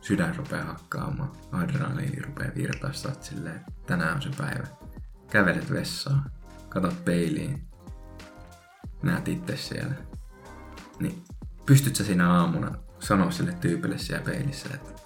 [0.00, 2.50] Sydän rupeaa hakkaamaan, adrenaliini rupeaa
[3.08, 4.66] oot silleen, tänään on se päivä.
[5.30, 6.30] Kävelet vessaan,
[6.68, 7.68] katot peiliin,
[9.02, 9.94] näet itse siellä.
[11.00, 11.24] Niin
[11.66, 15.02] pystyt sä siinä aamuna sanoa sille tyypille siellä peilissä, että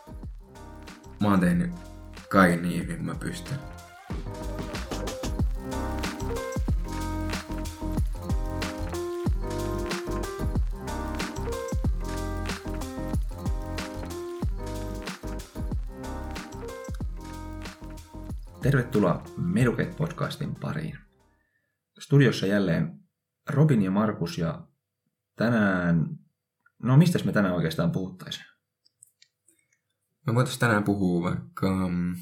[1.21, 1.71] mä oon tehnyt
[2.29, 3.72] kaiken niin hyvin kuin mä pystyn.
[18.93, 20.99] Tervetuloa Meduket-podcastin pariin.
[21.99, 22.99] Studiossa jälleen
[23.51, 24.67] Robin ja Markus ja
[25.37, 26.07] tänään...
[26.83, 28.45] No mistä me tänään oikeastaan puhuttaisiin?
[30.27, 31.89] Me voitais tänään puhua vaikka...
[31.89, 32.15] mm,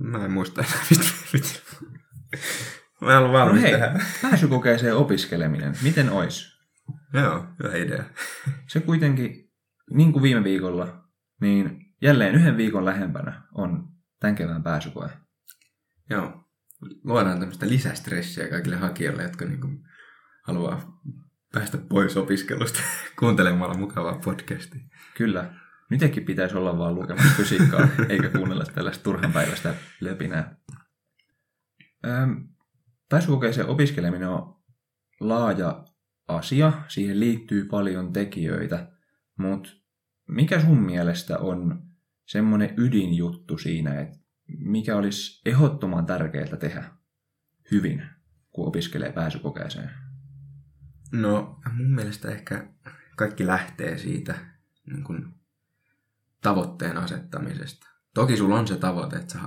[0.00, 0.78] Mä en muista enää,
[1.32, 1.58] mistä
[3.00, 4.00] Mä en ollut No valmis hei, tähän.
[4.22, 5.74] pääsykokeeseen opiskeleminen.
[5.82, 6.58] Miten ois?
[7.12, 8.04] Joo, hyvä idea.
[8.68, 9.50] Se kuitenkin,
[9.90, 11.04] niin kuin viime viikolla,
[11.40, 13.85] niin jälleen yhden viikon lähempänä on
[14.20, 15.10] tämän kevään pääsykoe.
[16.10, 16.44] Joo,
[17.04, 19.68] luodaan tämmöistä lisästressiä kaikille hakijoille, jotka niinku
[20.42, 21.00] haluaa
[21.52, 22.80] päästä pois opiskelusta
[23.18, 24.80] kuuntelemalla mukavaa podcastia.
[25.16, 25.54] Kyllä.
[25.90, 30.56] Nytkin pitäisi olla vaan lukemassa fysiikkaa, eikä kuunnella tällaista turhan päivästä löpinää.
[33.08, 34.56] Pääsykokeeseen opiskeleminen on
[35.20, 35.84] laaja
[36.28, 36.72] asia.
[36.88, 38.92] Siihen liittyy paljon tekijöitä.
[39.38, 39.70] Mutta
[40.28, 41.82] mikä sun mielestä on
[42.26, 44.18] semmoinen ydinjuttu siinä, että
[44.58, 46.84] mikä olisi ehdottoman tärkeää tehdä
[47.70, 48.02] hyvin,
[48.50, 49.90] kun opiskelee pääsykokeeseen?
[51.12, 52.68] No, mun mielestä ehkä
[53.16, 54.34] kaikki lähtee siitä
[54.86, 55.34] niin kun,
[56.42, 57.86] tavoitteen asettamisesta.
[58.14, 59.40] Toki sulla on se tavoite, että sä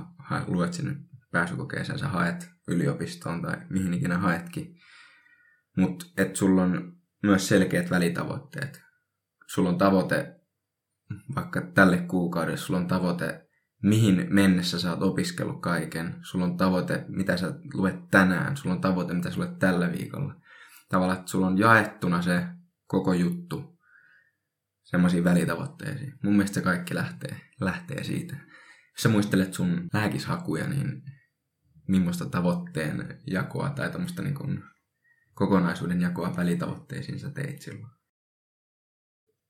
[0.46, 0.96] luet sinne
[1.30, 4.76] pääsykokeeseen, sä haet yliopistoon tai mihin ikinä haetkin.
[5.76, 8.82] Mutta että sulla on myös selkeät välitavoitteet.
[9.46, 10.39] Sulla on tavoite,
[11.34, 13.48] vaikka tälle kuukaudelle, sulla on tavoite,
[13.82, 16.14] mihin mennessä sä oot opiskellut kaiken.
[16.22, 18.56] Sulla on tavoite, mitä sä luet tänään.
[18.56, 20.34] Sulla on tavoite, mitä sä luet tällä viikolla.
[20.88, 22.46] Tavallaan, että sulla on jaettuna se
[22.86, 23.78] koko juttu
[24.82, 26.14] semmoisiin välitavoitteisiin.
[26.22, 28.36] Mun mielestä se kaikki lähtee, lähtee siitä.
[28.36, 31.02] Jos sä muistelet sun lääkishakuja, niin
[31.88, 34.64] millaista tavoitteen jakoa tai tämmöistä niin
[35.34, 37.99] kokonaisuuden jakoa välitavoitteisiin sä teit silloin?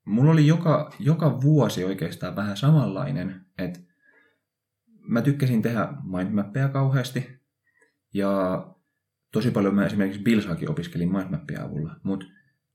[0.04, 3.80] Mulla oli joka, joka vuosi oikeastaan vähän samanlainen, että
[5.00, 7.40] mä tykkäsin tehdä mindmappeja kauheasti
[8.14, 8.64] ja
[9.32, 12.26] tosi paljon mä esimerkiksi Bilsaakin opiskelin mindmappien avulla, mutta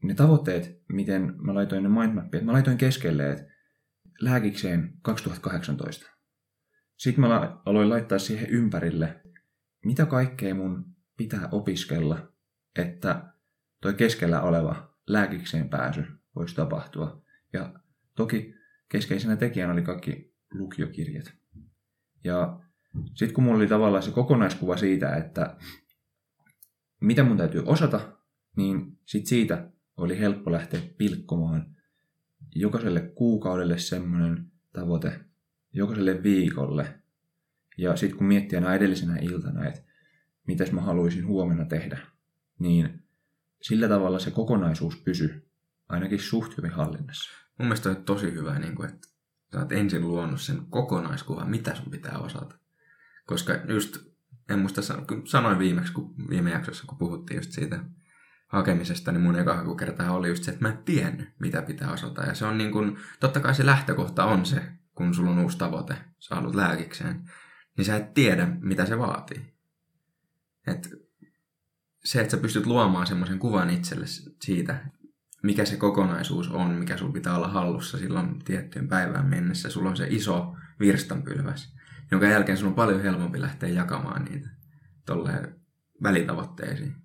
[0.04, 3.46] ne tavoitteet, miten mä laitoin ne mindmappia, mä laitoin keskelle, että
[4.22, 6.12] lääkikseen 2018.
[6.98, 9.22] Sitten mä aloin laittaa siihen ympärille,
[9.86, 10.86] mitä kaikkea mun
[11.18, 12.32] pitää opiskella,
[12.76, 13.34] että
[13.82, 16.04] toi keskellä oleva lääkikseen pääsy
[16.36, 17.22] voisi tapahtua.
[17.54, 17.74] Ja
[18.16, 18.54] toki
[18.90, 21.34] keskeisenä tekijänä oli kaikki lukiokirjat.
[22.24, 22.60] Ja
[23.14, 25.58] sitten kun mulla oli tavallaan se kokonaiskuva siitä, että
[27.02, 28.18] mitä mun täytyy osata,
[28.56, 31.76] niin sit siitä oli helppo lähteä pilkkomaan
[32.56, 35.20] jokaiselle kuukaudelle semmoinen tavoite,
[35.74, 37.00] jokaiselle viikolle.
[37.78, 39.82] Ja sitten kun miettii aina edellisenä iltana, että
[40.48, 42.00] mitäs mä haluaisin huomenna tehdä,
[42.60, 43.04] niin
[43.62, 45.45] sillä tavalla se kokonaisuus pysyy
[45.90, 47.32] ainakin suht hyvin hallinnassa.
[47.60, 49.08] Mun mielestä on tosi hyvä, niin kuin, että
[49.54, 52.58] sä oot ensin luonut sen kokonaiskuvan, mitä sun pitää osata.
[53.26, 53.98] Koska just,
[54.50, 54.82] en muista
[55.26, 57.84] sanoin viimeksi, kun viime jaksossa, kun puhuttiin just siitä
[58.48, 62.24] hakemisesta, niin mun eka hakukerta oli just se, että mä en tiennyt, mitä pitää osata.
[62.24, 64.62] Ja se on niin kuin, totta kai se lähtökohta on se,
[64.96, 67.32] kun sulla on uusi tavoite, sä haluat lääkikseen,
[67.78, 69.54] niin sä et tiedä, mitä se vaatii.
[70.68, 70.90] Et
[72.04, 74.06] se, että sä pystyt luomaan semmoisen kuvan itselle
[74.42, 74.86] siitä,
[75.46, 79.70] mikä se kokonaisuus on, mikä sulla pitää olla hallussa silloin tiettyyn päivään mennessä.
[79.70, 81.76] Sulla on se iso virstanpylväs,
[82.12, 84.50] jonka jälkeen sun on paljon helpompi lähteä jakamaan niitä
[85.06, 85.56] tolleen
[86.04, 86.96] välitavoitteisiin.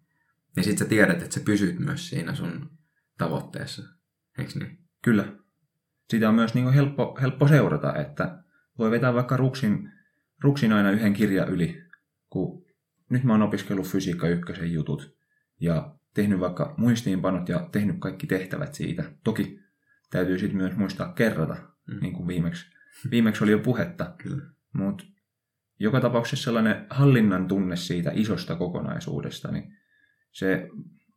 [0.57, 2.71] Ja sit sä tiedät, että sä pysyt myös siinä sun
[3.19, 3.83] tavoitteessa.
[4.39, 4.79] Eiks niin?
[5.05, 5.33] Kyllä.
[6.11, 8.43] Sitä on myös niin helppo, helppo seurata, että
[8.79, 9.93] voi vetää vaikka ruksin,
[10.43, 11.83] ruksin aina yhden kirjan yli,
[12.31, 12.65] kun
[13.11, 15.17] nyt mä oon opiskellut fysiikka ykkösen jutut
[15.61, 19.05] ja tehnyt vaikka muistiinpanot ja tehnyt kaikki tehtävät siitä.
[19.25, 19.61] Toki
[20.11, 21.99] täytyy sitten myös muistaa kerrata, Mm.
[22.01, 22.67] niin kuin viimeksi,
[23.11, 24.15] viimeksi oli jo puhetta.
[24.73, 25.05] Mutta
[25.79, 29.77] joka tapauksessa sellainen hallinnan tunne siitä isosta kokonaisuudesta, niin
[30.33, 30.69] se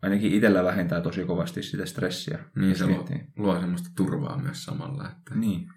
[0.02, 2.40] ainakin itsellä vähentää tosi kovasti sitä stressiä.
[2.56, 3.28] Niin se luo, miettii.
[3.38, 5.68] luo semmoista turvaa myös samalla, että, Niin,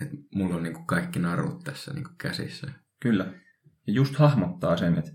[0.00, 2.72] että mulla on niinku kaikki narut tässä niinku käsissä.
[3.00, 3.24] kyllä.
[3.86, 5.10] Ja just hahmottaa sen, että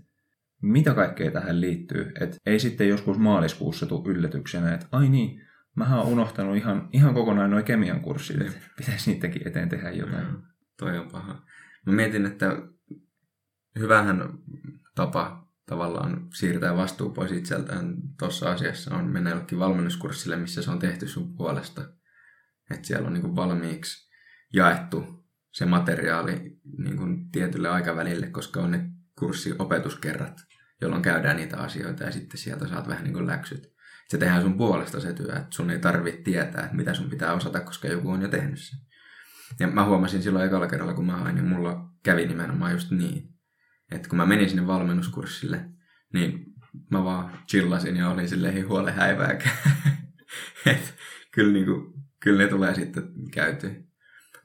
[0.62, 2.12] mitä kaikkea tähän liittyy.
[2.20, 5.42] Et ei sitten joskus maaliskuussa tule yllätyksenä, että ai niin,
[5.74, 10.26] mä oon unohtanut ihan, ihan kokonaan noin kemian kurssit, että pitäisi niidenkin eteen tehdä jotain.
[10.26, 10.42] Mm,
[10.78, 11.42] toi on paha.
[11.86, 12.56] Mä mietin, että
[13.78, 14.38] hyvähän
[14.94, 20.78] tapa tavallaan siirtää vastuu pois itseltään tuossa asiassa on mennä jollekin valmennuskurssille, missä se on
[20.78, 21.82] tehty sun puolesta.
[22.70, 24.10] Että siellä on niin kuin valmiiksi
[24.52, 30.40] jaettu se materiaali niin kuin tietylle aikavälille, koska on ne kurssiopetuskerrat,
[30.82, 33.72] jolloin käydään niitä asioita ja sitten sieltä saat vähän niin kuin läksyt.
[34.08, 37.32] Se tehdään sun puolesta se työ, että sun ei tarvitse tietää, että mitä sun pitää
[37.32, 38.78] osata, koska joku on jo tehnyt sen.
[39.60, 43.28] Ja mä huomasin silloin ekalla kerralla, kun mä hain, niin mulla kävi nimenomaan just niin.
[43.92, 45.64] Että kun mä menin sinne valmennuskurssille,
[46.12, 46.44] niin
[46.90, 49.56] mä vaan chillasin ja olin silleen huolen häivääkään.
[51.34, 51.66] kyllä, niin
[52.20, 53.84] kyllä ne tulee sitten käyty.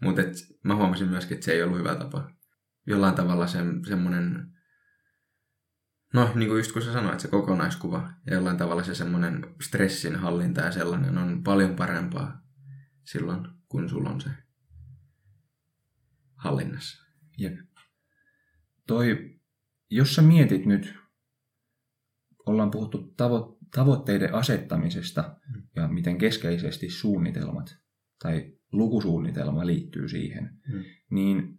[0.01, 0.21] Mutta
[0.63, 2.31] mä huomasin myöskin, että se ei ollut hyvä tapa.
[2.87, 4.47] Jollain tavalla se, semmoinen,
[6.17, 10.15] no niin kuin just kun sä sanoit, se kokonaiskuva ja jollain tavalla se semmoinen stressin
[10.15, 12.41] hallinta ja sellainen on paljon parempaa
[13.03, 14.29] silloin, kun sulla on se
[16.35, 17.03] hallinnassa.
[17.37, 17.53] Jep.
[18.87, 19.39] Toi,
[19.89, 20.95] jos sä mietit nyt,
[22.45, 25.63] ollaan puhuttu tavo- tavoitteiden asettamisesta mm.
[25.75, 27.77] ja miten keskeisesti suunnitelmat
[28.23, 30.83] tai lukusuunnitelma liittyy siihen, mm.
[31.09, 31.57] niin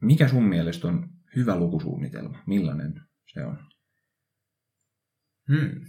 [0.00, 2.38] mikä sun mielestä on hyvä lukusuunnitelma?
[2.46, 3.58] Millainen se on?
[5.48, 5.86] Hmm.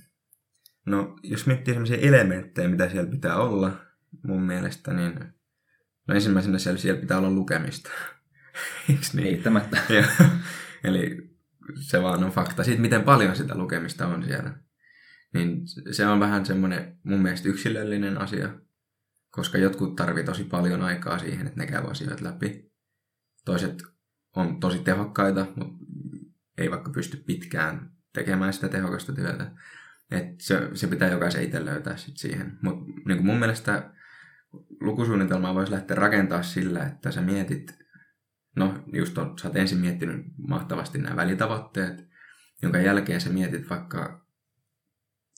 [0.86, 3.86] No, jos miettii sellaisia elementtejä, mitä siellä pitää olla,
[4.24, 5.34] mun mielestä, niin
[6.08, 7.90] no ensimmäisenä siellä, siellä pitää olla lukemista.
[8.90, 9.28] Eiks niin?
[9.28, 9.78] Eittämättä.
[10.84, 11.32] Eli
[11.80, 12.64] se vaan on fakta.
[12.64, 14.54] Sitten miten paljon sitä lukemista on siellä.
[15.34, 15.62] Niin
[15.92, 18.60] se on vähän semmoinen mun mielestä yksilöllinen asia,
[19.30, 22.72] koska jotkut tarvii tosi paljon aikaa siihen, että ne käy asioita läpi.
[23.46, 23.84] Toiset
[24.36, 25.86] on tosi tehokkaita, mutta
[26.58, 29.52] ei vaikka pysty pitkään tekemään sitä tehokasta työtä.
[30.12, 32.58] Et se, se pitää jokaisen itse löytää sit siihen.
[32.62, 33.94] Mutta niin mun mielestä
[34.82, 37.80] lukusuunnitelmaa voisi lähteä rakentaa sillä, että sä mietit,
[38.56, 42.08] no just on, sä oot ensin miettinyt mahtavasti nämä välitavoitteet,
[42.62, 44.26] jonka jälkeen sä mietit vaikka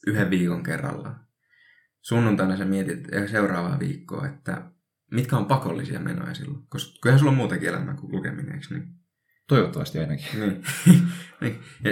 [0.08, 1.24] yhden viikon kerrallaan
[2.04, 4.72] sunnuntaina sä mietit seuraavaa viikkoa, että
[5.12, 6.68] mitkä on pakollisia menoja silloin.
[6.68, 9.03] Koska kyllähän sulla on muutakin elämää kuin lukeminen, eikö niin?
[9.48, 10.40] Toivottavasti ainakin.
[10.40, 10.64] niin.
[11.42, 11.64] niin.
[11.84, 11.92] Ja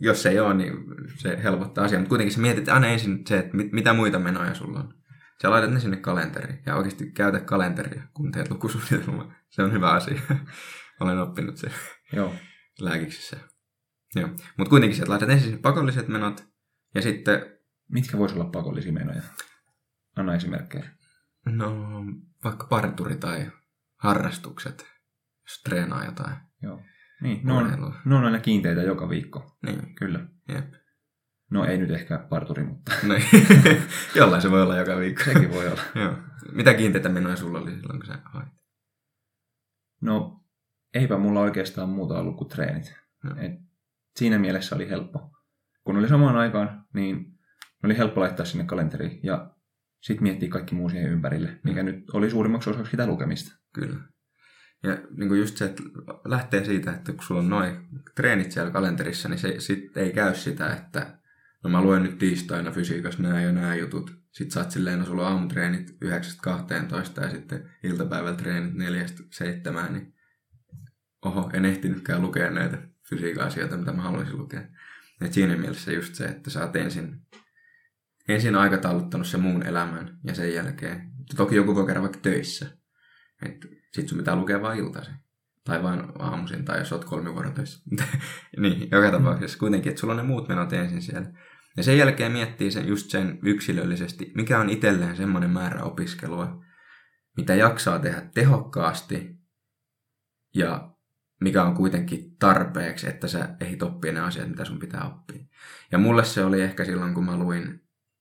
[0.00, 0.72] jos se ei ole, niin
[1.16, 2.00] se helpottaa asiaa.
[2.00, 4.94] Mutta kuitenkin sä mietit aina ensin se, että mit, mitä muita menoja sulla on.
[5.42, 9.34] Sä laitat ne sinne kalenteriin ja oikeasti käytä kalenteria, kun teet lukusuunnitelmaa.
[9.50, 10.20] Se on hyvä asia.
[11.00, 11.70] Olen oppinut sen
[12.12, 12.34] Joo.
[12.80, 13.36] lääkiksessä.
[14.14, 14.28] Joo.
[14.28, 16.44] Mutta kuitenkin sä laitat ensin pakolliset menot
[16.94, 17.54] ja sitten
[17.88, 19.22] Mitkä voisi olla pakollisia menoja?
[20.16, 20.90] Anna esimerkkejä.
[21.46, 21.74] No,
[22.44, 23.50] vaikka parturi tai
[23.96, 24.86] harrastukset,
[25.42, 26.36] jos treenaa jotain.
[26.64, 26.80] Joo.
[27.22, 29.58] Niin, ne on, ne on aina kiinteitä joka viikko.
[29.66, 29.94] Niin.
[29.94, 30.26] Kyllä.
[30.48, 30.74] Jep.
[31.50, 32.92] No ei nyt ehkä parturi, mutta...
[33.08, 33.14] No,
[34.16, 35.24] jollain se voi olla joka viikko.
[35.24, 35.82] Sekin voi olla.
[35.94, 36.14] Joo.
[36.52, 38.48] Mitä kiinteitä menoja sulla oli silloin, kun sä hait?
[40.00, 40.44] No,
[40.94, 42.96] eipä mulla oikeastaan muuta ollut kuin treenit.
[43.24, 43.36] No.
[43.38, 43.52] Et
[44.16, 45.30] siinä mielessä oli helppo.
[45.84, 47.38] Kun oli samaan aikaan, niin
[47.84, 49.50] oli helppo laittaa sinne kalenteriin ja
[50.02, 51.86] sitten miettiä kaikki muu siihen ympärille, mikä mm.
[51.86, 53.58] nyt oli suurimmaksi osaksi sitä lukemista.
[53.72, 53.96] Kyllä.
[54.84, 55.82] Ja niin kuin just se, että
[56.24, 57.76] lähtee siitä, että kun sulla on noin
[58.14, 61.18] treenit siellä kalenterissa, niin se sitten ei käy sitä, että
[61.64, 64.24] no mä luen nyt tiistaina fysiikassa nämä ja nämä jutut.
[64.32, 68.74] Sitten oot silleen, no sulla on aamutreenit 9-12 ja sitten iltapäivällä treenit
[69.88, 70.14] 4-7, niin
[71.24, 74.62] oho, en ehtinytkään lukea näitä fysiikan asioita, mitä mä haluaisin lukea.
[75.20, 77.24] Et siinä mielessä just se, että sä oot ensin
[78.28, 81.10] ensin aikatauluttanut se muun elämän ja sen jälkeen.
[81.36, 82.66] Toki joku voi käydä vaikka töissä.
[83.94, 85.14] Sitten sun pitää lukea vain iltaisin.
[85.64, 87.82] Tai vain aamuisin, tai jos oot kolmivuorotöissä.
[88.60, 91.30] niin, joka tapauksessa kuitenkin, että sulla on ne muut menot ensin siellä.
[91.76, 96.64] Ja sen jälkeen miettii sen, just sen yksilöllisesti, mikä on itselleen semmoinen määrä opiskelua,
[97.36, 99.36] mitä jaksaa tehdä tehokkaasti
[100.54, 100.94] ja
[101.40, 105.44] mikä on kuitenkin tarpeeksi, että sä ehdit oppia ne asiat, mitä sun pitää oppia.
[105.92, 107.80] Ja mulle se oli ehkä silloin, kun mä luin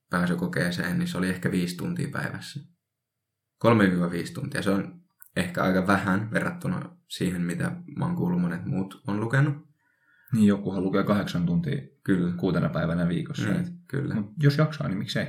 [0.09, 2.59] pääsykokeeseen, niin se oli ehkä viisi tuntia päivässä.
[3.65, 3.67] 3-5
[4.33, 4.61] tuntia.
[4.61, 5.02] Se on
[5.35, 9.73] ehkä aika vähän verrattuna siihen, mitä mä oon kuullut monet muut on lukenut.
[10.33, 12.33] Niin, jokuhan lukee kahdeksan tuntia kyllä.
[12.37, 13.49] kuutena päivänä viikossa.
[13.49, 14.15] Niin, kyllä.
[14.15, 15.27] Mut jos jaksaa, niin miksei?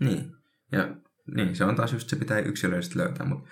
[0.00, 0.32] Niin.
[0.72, 0.96] Ja
[1.34, 3.50] niin, se on taas just se pitää yksilöllisesti löytää, mutta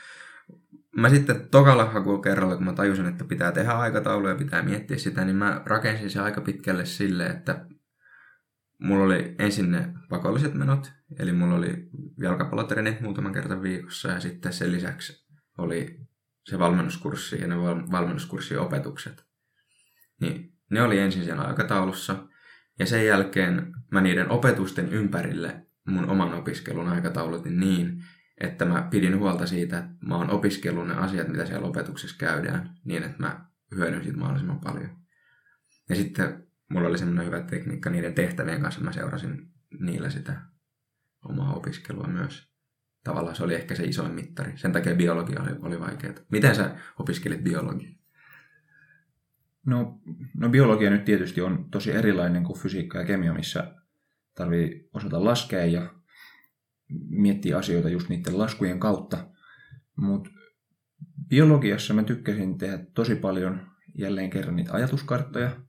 [0.97, 5.25] mä sitten tokalla kerralla, kun mä tajusin, että pitää tehdä aikataulu ja pitää miettiä sitä,
[5.25, 7.67] niin mä rakensin se aika pitkälle sille, että
[8.79, 14.53] mulla oli ensin ne pakolliset menot, eli mulla oli jalkapallotreenit muutaman kerran viikossa ja sitten
[14.53, 15.20] sen lisäksi
[15.61, 16.01] oli
[16.45, 17.57] se valmennuskurssi ja ne
[17.91, 19.25] valmennuskurssin opetukset.
[20.21, 22.29] Niin ne oli ensin siellä aikataulussa
[22.79, 28.03] Ja sen jälkeen mä niiden opetusten ympärille mun oman opiskelun aikataulutin niin,
[28.41, 32.75] että mä pidin huolta siitä, että mä oon opiskellut ne asiat, mitä siellä opetuksessa käydään,
[32.85, 34.97] niin että mä hyödyn siitä mahdollisimman paljon.
[35.89, 40.41] Ja sitten mulla oli semmoinen hyvä tekniikka niiden tehtävien kanssa, mä seurasin niillä sitä
[41.25, 42.50] omaa opiskelua myös.
[43.05, 44.53] Tavallaan se oli ehkä se isoin mittari.
[44.57, 46.15] Sen takia biologia oli, oli vaikeaa.
[46.31, 47.93] Miten sä opiskelit biologiaa?
[49.67, 50.01] No,
[50.37, 53.75] no biologia nyt tietysti on tosi erilainen kuin fysiikka ja kemia, missä
[54.35, 55.95] tarvii osata laskea ja
[57.09, 59.29] miettiä asioita just niiden laskujen kautta.
[59.97, 60.31] Mutta
[61.29, 65.61] biologiassa mä tykkäsin tehdä tosi paljon jälleen kerran niitä ajatuskarttoja.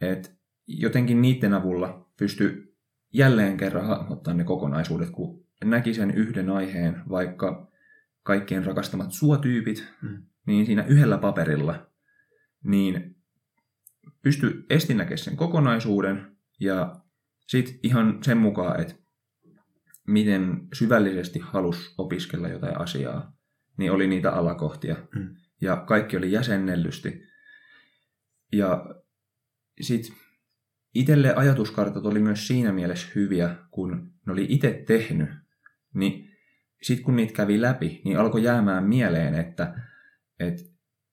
[0.00, 0.36] Et
[0.66, 2.76] jotenkin niiden avulla pysty
[3.12, 7.70] jälleen kerran hahmottaa ne kokonaisuudet, kun näki sen yhden aiheen, vaikka
[8.22, 10.22] kaikkien rakastamat suotyypit, mm.
[10.46, 11.86] niin siinä yhdellä paperilla,
[12.64, 13.16] niin
[14.22, 17.00] pysty esti näkemään sen kokonaisuuden ja
[17.46, 18.94] sitten ihan sen mukaan, että
[20.06, 23.36] miten syvällisesti halus opiskella jotain asiaa,
[23.76, 24.96] niin oli niitä alakohtia.
[25.14, 25.36] Mm.
[25.60, 27.22] Ja kaikki oli jäsennellysti.
[28.52, 28.94] Ja
[29.80, 30.16] sitten
[30.94, 35.28] itselle ajatuskartat oli myös siinä mielessä hyviä, kun ne oli itse tehnyt.
[35.94, 36.30] Niin
[36.82, 39.74] sitten kun niitä kävi läpi, niin alkoi jäämään mieleen, että,
[40.40, 40.62] että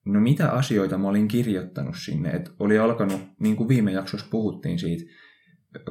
[0.04, 2.30] no mitä asioita mä olin kirjoittanut sinne.
[2.30, 5.04] Että oli alkanut, niin kuin viime jaksossa puhuttiin siitä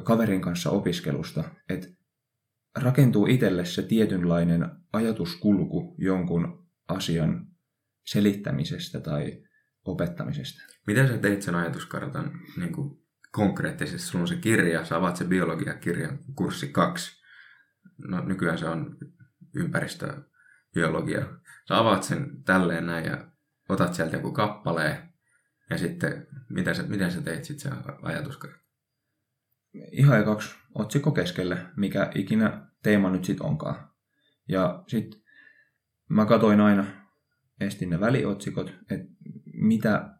[0.02, 1.88] kaverin kanssa opiskelusta, että
[2.82, 7.46] rakentuu itselle se tietynlainen ajatuskulku jonkun asian
[8.06, 9.42] selittämisestä tai
[9.84, 10.62] opettamisesta.
[10.86, 12.98] Miten sä teit sen ajatuskartan niin kuin
[13.32, 14.06] konkreettisesti?
[14.06, 17.17] Sulla on se kirja, sä avaat se biologiakirjan kurssi kaksi.
[17.98, 18.96] No nykyään se on
[19.54, 21.26] ympäristöbiologia.
[21.68, 23.30] Sä avaat sen tälleen näin ja
[23.68, 25.12] otat sieltä joku kappaleen
[25.70, 28.60] ja sitten miten sä, miten sä teit sitten se ajatuskartan?
[29.92, 33.90] Ihan kaksi otsikko keskelle, mikä ikinä teema nyt sitten onkaan.
[34.48, 35.20] Ja sitten
[36.08, 36.84] mä katoin aina,
[37.60, 39.08] estin ne väliotsikot, että
[39.52, 40.14] mitä,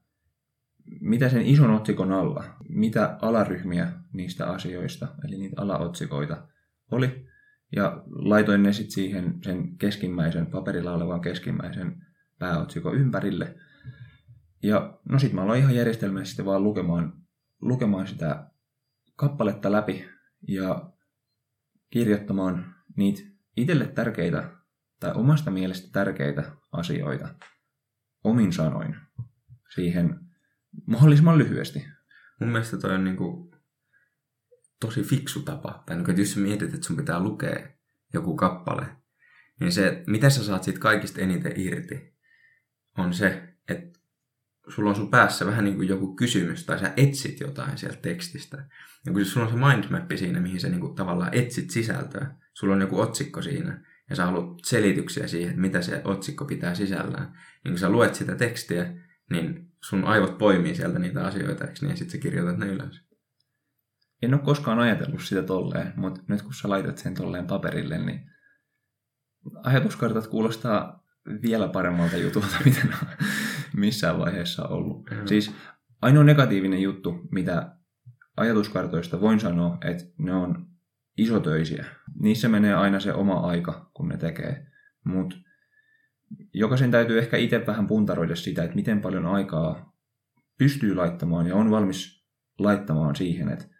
[1.00, 6.48] mitä sen ison otsikon alla, mitä alaryhmiä niistä asioista, eli niitä alaotsikoita
[6.90, 7.28] oli.
[7.76, 12.06] Ja laitoin ne sitten siihen sen keskimmäisen, paperilla olevan keskimmäisen
[12.38, 13.54] pääotsikon ympärille.
[14.62, 17.12] Ja no sitten mä aloin ihan järjestelmällisesti vaan lukemaan,
[17.60, 18.50] lukemaan sitä
[19.16, 20.04] kappaletta läpi
[20.48, 20.92] ja
[21.90, 23.22] kirjoittamaan niitä
[23.56, 24.50] itselle tärkeitä
[25.00, 27.34] tai omasta mielestä tärkeitä asioita
[28.24, 28.96] omin sanoin
[29.74, 30.20] siihen
[30.86, 31.86] mahdollisimman lyhyesti.
[32.40, 33.47] Mun mielestä toi on niinku
[34.80, 35.82] tosi fiksu tapa.
[35.86, 37.68] Tai niinku, että jos sä mietit, että sun pitää lukea
[38.14, 38.86] joku kappale,
[39.60, 42.14] niin se, mitä sä saat siitä kaikista eniten irti,
[42.98, 43.98] on se, että
[44.68, 48.68] sulla on sun päässä vähän niin kuin joku kysymys tai sä etsit jotain sieltä tekstistä.
[49.06, 52.74] Ja kun sulla on se mindmappi siinä, mihin sä niin kuin tavallaan etsit sisältöä, sulla
[52.74, 57.32] on joku otsikko siinä ja sä haluat selityksiä siihen, että mitä se otsikko pitää sisällään.
[57.64, 58.94] Niin kun sä luet sitä tekstiä,
[59.30, 61.90] niin sun aivot poimii sieltä niitä asioita, eikö niin?
[61.90, 63.07] Ja sä kirjoitat ne ylös.
[64.22, 68.30] En ole koskaan ajatellut sitä tolleen, mutta nyt kun sä laitat sen tolleen paperille, niin
[69.62, 71.04] ajatuskartat kuulostaa
[71.42, 73.26] vielä paremmalta jutulta, mitä ne on
[73.76, 75.10] missään vaiheessa ollut.
[75.10, 75.26] Mm.
[75.26, 75.54] Siis
[76.02, 77.76] ainoa negatiivinen juttu, mitä
[78.36, 80.66] ajatuskartoista voin sanoa, että ne on
[81.16, 81.84] isotöisiä.
[82.20, 84.66] Niissä menee aina se oma aika, kun ne tekee.
[85.04, 85.36] Mutta
[86.54, 89.96] jokaisen täytyy ehkä itse vähän puntaroida sitä, että miten paljon aikaa
[90.58, 92.24] pystyy laittamaan ja on valmis
[92.58, 93.77] laittamaan siihen, että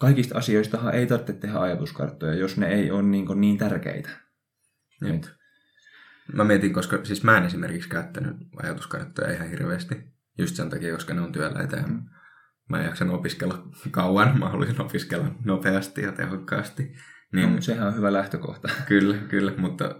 [0.00, 4.10] kaikista asioistahan ei tarvitse tehdä ajatuskarttoja, jos ne ei ole niin, niin tärkeitä.
[5.00, 5.34] Nyt.
[6.32, 9.94] Mä mietin, koska siis mä en esimerkiksi käyttänyt ajatuskarttoja ihan hirveästi.
[10.38, 12.02] Just sen takia, koska ne on työläitä ja mm.
[12.68, 14.38] mä en jaksanut opiskella kauan.
[14.38, 16.92] Mä haluaisin opiskella nopeasti ja tehokkaasti.
[17.32, 18.68] Niin, no, sehän on hyvä lähtökohta.
[18.88, 19.96] Kyllä, kyllä, mutta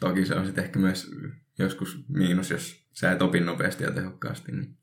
[0.00, 1.10] toki se on sitten ehkä myös
[1.58, 4.52] joskus miinus, jos sä et opi nopeasti ja tehokkaasti.
[4.52, 4.76] Niin.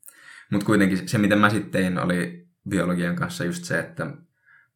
[0.50, 4.16] Mutta kuitenkin se, mitä mä sitten tein, oli biologian kanssa just se, että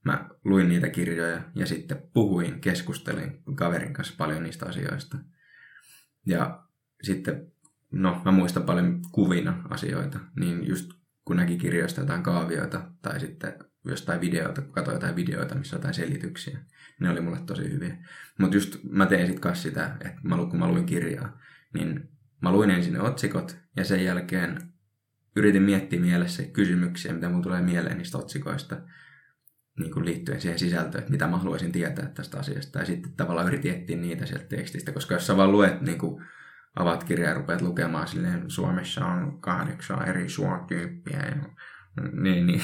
[0.04, 5.18] mä luin niitä kirjoja ja sitten puhuin, keskustelin kaverin kanssa paljon niistä asioista.
[6.26, 6.62] Ja
[7.02, 7.52] sitten,
[7.92, 10.90] no mä muistan paljon kuvina asioita, niin just
[11.25, 13.54] kun näki kirjoista jotain kaavioita tai sitten
[13.85, 16.59] jostain videoita, kun katsoin jotain videoita, missä jotain selityksiä,
[17.00, 17.97] ne oli mulle tosi hyviä.
[18.38, 21.38] Mutta just mä tein sitten kanssa sitä, että kun mä luin kirjaa,
[21.75, 22.09] niin
[22.42, 24.67] mä luin ensin ne otsikot ja sen jälkeen
[25.37, 28.76] yritin miettiä mielessä kysymyksiä, mitä mulle tulee mieleen niistä otsikoista
[29.78, 32.78] niin kuin liittyen siihen sisältöön, että mitä mä haluaisin tietää tästä asiasta.
[32.78, 36.25] Ja sitten tavallaan yritin etsiä niitä sieltä tekstistä, koska jos sä vaan luet, niin kuin
[36.76, 41.35] avaat kirjaa ja rupeat lukemaan silleen, Suomessa on kahdeksan eri suotyyppiä ja
[42.12, 42.62] Niin, niin.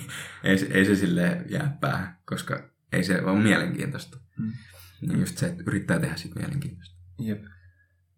[0.44, 4.18] ei, se- ei se sille jää päähän, koska ei se ole mielenkiintoista.
[4.38, 4.52] Mm.
[5.00, 6.96] Niin just se, että yrittää tehdä siitä mielenkiintoista.
[7.18, 7.44] Jep.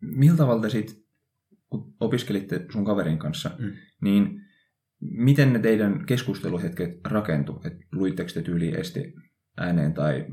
[0.01, 1.04] Miltä tavalla te sit,
[1.81, 3.73] kun opiskelitte sun kaverin kanssa, Mm.
[4.03, 4.41] niin
[5.01, 7.61] miten ne teidän keskusteluhetket rakentu?
[7.65, 9.15] Et luitteko te tyyliin esti
[9.57, 10.27] ääneen tai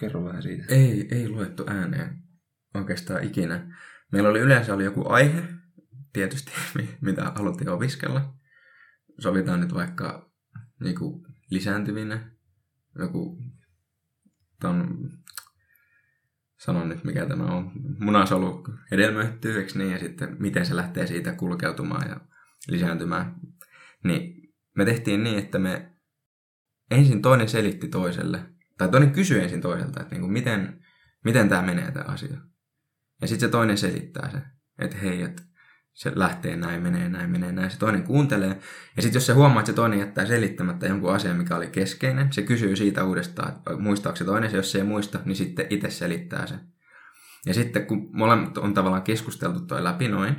[0.00, 0.64] kerro vähän siitä?
[0.68, 2.22] Ei, ei luettu ääneen
[2.74, 3.76] oikeastaan ikinä.
[4.12, 5.42] Meillä oli yleensä oli joku aihe,
[6.12, 8.34] tietysti, mi- mitä haluttiin opiskella.
[9.18, 10.30] Sovitaan nyt vaikka
[10.80, 12.20] niin kuin lisääntyvinen,
[12.98, 13.42] joku
[14.60, 15.08] ton,
[16.64, 21.32] sanon nyt mikä tämä on, munasolu hedelmöittyy, eikö niin, ja sitten miten se lähtee siitä
[21.32, 22.20] kulkeutumaan ja
[22.68, 23.34] lisääntymään.
[24.04, 25.94] Niin me tehtiin niin, että me
[26.90, 28.42] ensin toinen selitti toiselle,
[28.78, 30.84] tai toinen kysyi ensin toiselta, että niin kuin miten,
[31.24, 32.36] miten tämä menee tämä asia.
[33.20, 34.38] Ja sitten se toinen selittää se,
[34.78, 35.42] että hei, että
[35.94, 37.70] se lähtee näin, menee näin, menee näin.
[37.70, 38.60] Se toinen kuuntelee.
[38.96, 42.32] Ja sitten jos se huomaa, että se toinen jättää selittämättä jonkun asian, mikä oli keskeinen,
[42.32, 45.66] se kysyy siitä uudestaan, että muistaako se toinen se, jos se ei muista, niin sitten
[45.70, 46.54] itse selittää se.
[47.46, 50.36] Ja sitten kun molemmat on tavallaan keskusteltu toi läpi noin,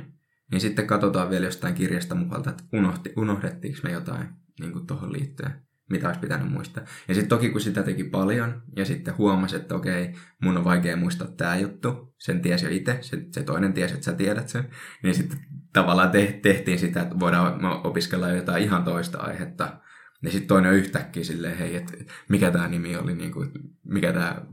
[0.50, 4.28] niin sitten katsotaan vielä jostain kirjasta muualta, että unohti, unohdettiinko me jotain
[4.60, 6.84] niin tuohon liittyen, mitä olisi pitänyt muistaa.
[7.08, 10.96] Ja sitten toki kun sitä teki paljon, ja sitten huomasi, että okei, mun on vaikea
[10.96, 14.68] muistaa tämä juttu, sen tiesi jo itse, se, se toinen tiesi, että sä tiedät sen,
[15.02, 15.38] niin sitten
[15.72, 19.80] tavallaan te, tehtiin sitä, että voidaan opiskella jotain ihan toista aihetta,
[20.22, 21.92] ja sitten toinen yhtäkkiä silleen, hei, että
[22.28, 23.50] mikä tämä nimi oli, niin kuin,
[23.84, 24.46] mikä tämä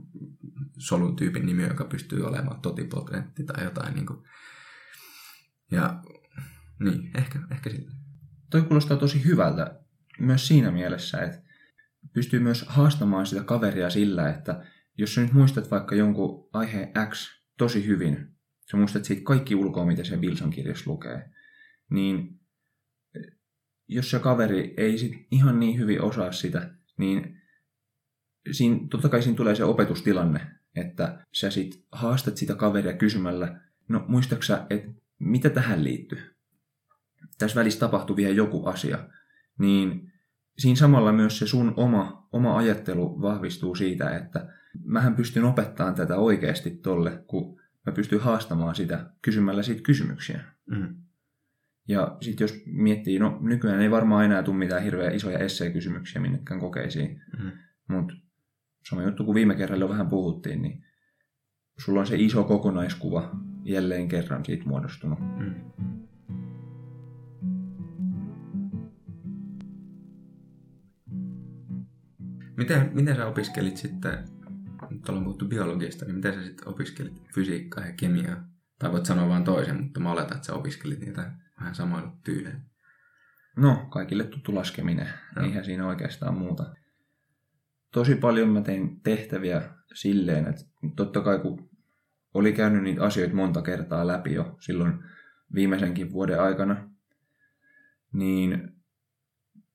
[0.77, 3.95] solutyypin nimi, joka pystyy olemaan totipotentti tai jotain.
[3.95, 4.19] Niin kuin.
[5.71, 5.99] Ja
[6.79, 7.91] niin, ehkä, ehkä sillä.
[8.49, 9.82] Toi kuulostaa tosi hyvältä
[10.19, 11.41] myös siinä mielessä, että
[12.13, 14.65] pystyy myös haastamaan sitä kaveria sillä, että
[14.97, 17.27] jos sä nyt muistat vaikka jonkun aiheen X
[17.57, 18.35] tosi hyvin,
[18.71, 21.29] sä muistat siitä kaikki ulkoa, mitä se Wilson kirjassa lukee,
[21.89, 22.39] niin
[23.87, 27.41] jos se kaveri ei sit ihan niin hyvin osaa sitä, niin
[28.51, 34.05] siinä, totta kai siinä tulee se opetustilanne, että sä sit haastat sitä kaveria kysymällä, no
[34.07, 36.35] muistaaksä, että mitä tähän liittyy?
[37.37, 39.09] Tässä välissä tapahtui vielä joku asia,
[39.59, 40.11] niin
[40.57, 44.47] siinä samalla myös se sun oma, oma ajattelu vahvistuu siitä, että
[44.85, 50.41] mähän pystyn opettamaan tätä oikeasti tolle, kun mä pystyn haastamaan sitä kysymällä siitä kysymyksiä.
[50.65, 50.95] Mm.
[51.87, 56.59] Ja sitten jos miettii, no nykyään ei varmaan enää tule mitään hirveän isoja esseekysymyksiä minnekään
[56.59, 57.51] kokeisiin, Mm.
[57.87, 58.13] mutta
[58.89, 60.83] sama juttu kuin viime kerralla jo vähän puhuttiin, niin
[61.79, 63.31] sulla on se iso kokonaiskuva
[63.63, 65.19] jälleen kerran siitä muodostunut.
[65.19, 65.53] Mm.
[72.57, 74.17] Miten, miten sä opiskelit sitten,
[74.89, 78.47] nyt ollaan puhuttu biologiasta, niin miten sä sitten opiskelit fysiikkaa ja kemiaa?
[78.79, 82.61] Tai voit sanoa vain toisen, mutta mä oletan, että sä opiskelit niitä vähän samalla tyyliin.
[83.57, 85.09] No, kaikille tuttu laskeminen.
[85.35, 85.45] Joo.
[85.45, 86.75] Eihän siinä oikeastaan muuta.
[87.91, 89.61] Tosi paljon mä tein tehtäviä
[89.93, 90.61] silleen, että
[90.95, 91.69] totta kai kun
[92.33, 95.03] oli käynyt niitä asioita monta kertaa läpi jo silloin
[95.55, 96.89] viimeisenkin vuoden aikana,
[98.13, 98.72] niin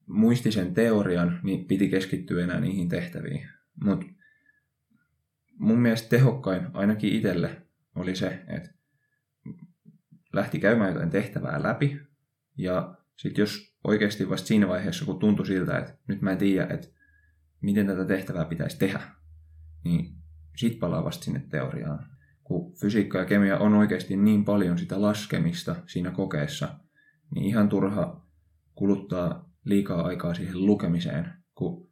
[0.09, 3.49] muisti sen teorian, niin piti keskittyä enää niihin tehtäviin.
[3.85, 4.07] Mutta
[5.59, 7.63] mun mielestä tehokkain, ainakin itselle,
[7.95, 8.71] oli se, että
[10.33, 12.01] lähti käymään jotain tehtävää läpi,
[12.57, 16.67] ja sitten jos oikeasti vasta siinä vaiheessa, kun tuntui siltä, että nyt mä en tiedä,
[16.75, 16.89] että
[17.61, 19.01] miten tätä tehtävää pitäisi tehdä,
[19.85, 20.15] niin
[20.57, 22.07] sit palaa vasta sinne teoriaan.
[22.45, 26.79] Kun fysiikka ja kemia on oikeasti niin paljon sitä laskemista siinä kokeessa,
[27.35, 28.27] niin ihan turha
[28.75, 31.91] kuluttaa liikaa aikaa siihen lukemiseen, kun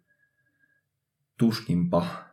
[1.39, 2.27] tuskinpa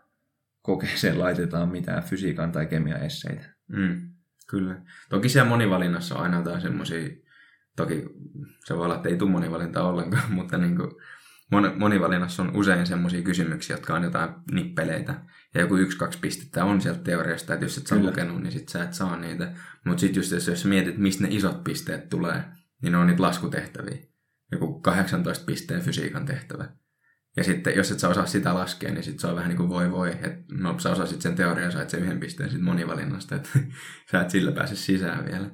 [0.61, 3.45] kokeeseen laitetaan mitään fysiikan tai kemian esseitä.
[3.67, 4.09] Mm,
[4.49, 4.81] kyllä.
[5.09, 7.09] Toki siellä monivalinnassa on aina jotain semmoisia,
[7.75, 8.05] toki
[8.65, 10.91] se voi olla, että ei tule monivalintaa ollenkaan, mutta niin kuin
[11.55, 15.15] mon- monivalinnassa on usein semmoisia kysymyksiä, jotka on jotain nippeleitä.
[15.53, 18.09] Ja joku yksi, kaksi pistettä on sieltä teoriasta, että jos et sä Kyllä.
[18.09, 19.53] lukenut, niin sit sä et saa niitä.
[19.85, 22.43] Mutta sitten just jos, mietit, mistä ne isot pisteet tulee,
[22.81, 24.12] niin ne on niitä laskutehtäviä.
[24.53, 26.69] Joku 18 pisteen fysiikan tehtävä.
[27.37, 29.69] Ja sitten jos et sä osaa sitä laskea, niin sit se on vähän niin kuin
[29.69, 30.09] voi voi.
[30.09, 33.49] Et, no sä osasit sen teorian, sait sen yhden pisteen sit monivalinnasta, että
[34.11, 35.49] sä et sillä pääse sisään vielä.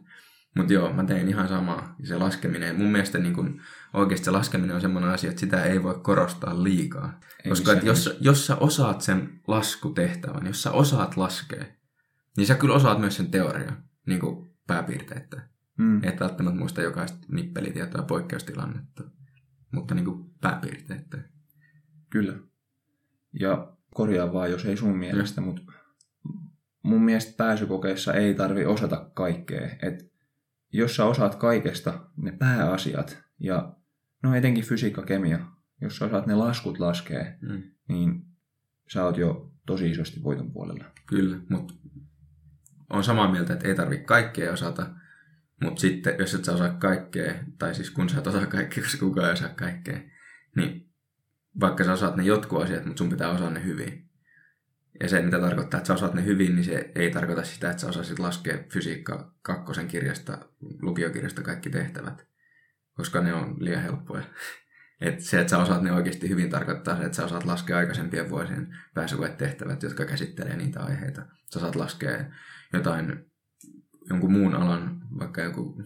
[0.56, 1.96] Mutta joo, mä tein ihan samaa.
[2.00, 3.62] Ja se laskeminen, mun mielestä niin kun,
[3.94, 7.20] oikeasti se laskeminen on semmoinen asia, että sitä ei voi korostaa liikaa.
[7.46, 11.66] Ei Koska et jos, jos sä osaat sen laskutehtävän, jos sä osaat laskea,
[12.38, 15.42] niin sä kyllä osaat myös sen teorian, niin kuin pääpiirteitä.
[15.80, 16.04] Mm.
[16.04, 19.04] Et välttämättä muista jokaista nippelitietoa ja poikkeustilannetta,
[19.72, 21.18] mutta niin kuin pääpiirteitä.
[22.10, 22.34] Kyllä.
[23.39, 25.62] Ja korjaa vaan, jos ei sun mielestä, mutta
[26.84, 29.70] mun mielestä pääsykokeessa ei tarvi osata kaikkea.
[29.82, 30.13] Et
[30.74, 33.76] jos sä osaat kaikesta ne pääasiat ja
[34.24, 35.39] no etenkin fysiikka, kemia,
[35.82, 37.63] jos sä osaat ne laskut laskee, Mm.
[37.89, 38.26] niin
[38.94, 40.86] sä oot jo tosi isosti voiton puolella.
[41.06, 41.74] Kyllä, mutta
[42.89, 44.96] on samaa mieltä, että ei tarvitse kaikkea osata.
[45.62, 49.00] Mutta sitten, jos et sä osaa kaikkea, tai siis kun sä et osaa kaikkea, koska
[49.00, 50.00] kukaan ei osaa kaikkea,
[50.56, 50.89] niin
[51.60, 54.10] vaikka sä osaat ne jotkut asiat, mutta sun pitää osaa ne hyvin.
[55.00, 57.82] Ja se, mitä tarkoittaa, että sä osaat ne hyvin, niin se ei tarkoita sitä, että
[57.82, 60.38] sä osasit laskea fysiikka kakkosen kirjasta,
[60.82, 62.28] lukiokirjasta kaikki tehtävät,
[62.93, 64.24] koska ne on liian helppoja.
[65.02, 68.30] Et se, että sä osaat ne oikeasti hyvin, tarkoittaa se, että sä osaat laskea aikaisempien
[68.30, 71.22] vuosien pääsykoetehtävät, jotka käsittelee niitä aiheita.
[71.54, 72.26] Sä osaat laskea
[72.74, 73.29] jotain,
[74.10, 75.84] jonkun muun alan, vaikka joku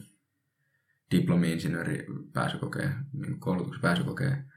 [1.12, 4.54] diplomi-insinööri pääsykokeen, niin koulutuksen pääsykokeen,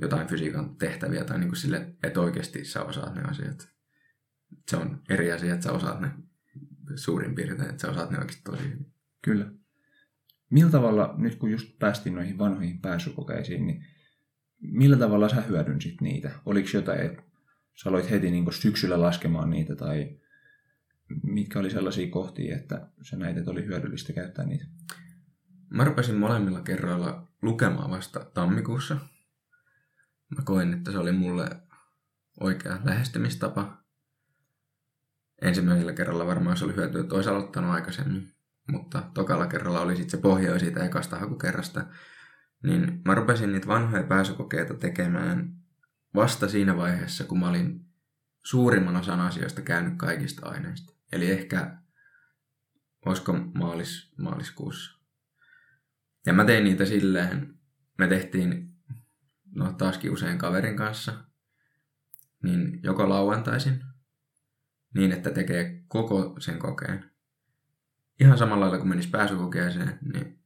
[0.00, 3.68] jotain fysiikan tehtäviä tai niin kuin sille, että oikeasti sä osaat ne asiat.
[4.68, 6.10] Se on eri asia, että sä osaat ne
[6.94, 8.92] suurin piirtein, että sä osaat ne oikeasti tosi hyvin.
[9.22, 9.50] Kyllä.
[10.50, 13.86] Millä tavalla, nyt kun just päästiin noihin vanhoihin pääsykokeisiin, niin
[14.60, 16.30] millä tavalla sä hyödynsit niitä?
[16.46, 17.22] Oliko jotain, että
[17.74, 20.18] sä aloit heti niin syksyllä laskemaan niitä tai
[21.22, 24.64] mitkä oli sellaisia kohtia, että sä näit, että oli hyödyllistä käyttää niitä?
[25.70, 28.96] Mä rupesin molemmilla kerroilla lukemaan vasta tammikuussa.
[30.36, 31.50] Mä koin, että se oli mulle
[32.40, 33.84] oikea lähestymistapa.
[35.42, 38.32] Ensimmäisellä kerralla varmaan se oli hyötyä, että olisi aloittanut aikaisemmin.
[38.70, 41.86] Mutta tokalla kerralla oli sitten se pohja siitä ekasta hakukerrasta.
[42.62, 45.56] Niin mä rupesin niitä vanhoja pääsykokeita tekemään
[46.14, 47.86] vasta siinä vaiheessa, kun mä olin
[48.44, 50.95] suurimman osan asioista käynyt kaikista aineista.
[51.12, 51.78] Eli ehkä,
[53.06, 54.98] olisiko maalis, maaliskuussa.
[56.26, 57.58] Ja mä tein niitä silleen,
[57.98, 58.74] me tehtiin,
[59.54, 61.24] no taaskin usein kaverin kanssa,
[62.42, 63.84] niin joko lauantaisin,
[64.94, 67.10] niin että tekee koko sen kokeen.
[68.20, 70.38] Ihan samalla lailla kuin menisi pääsykokeeseen, niin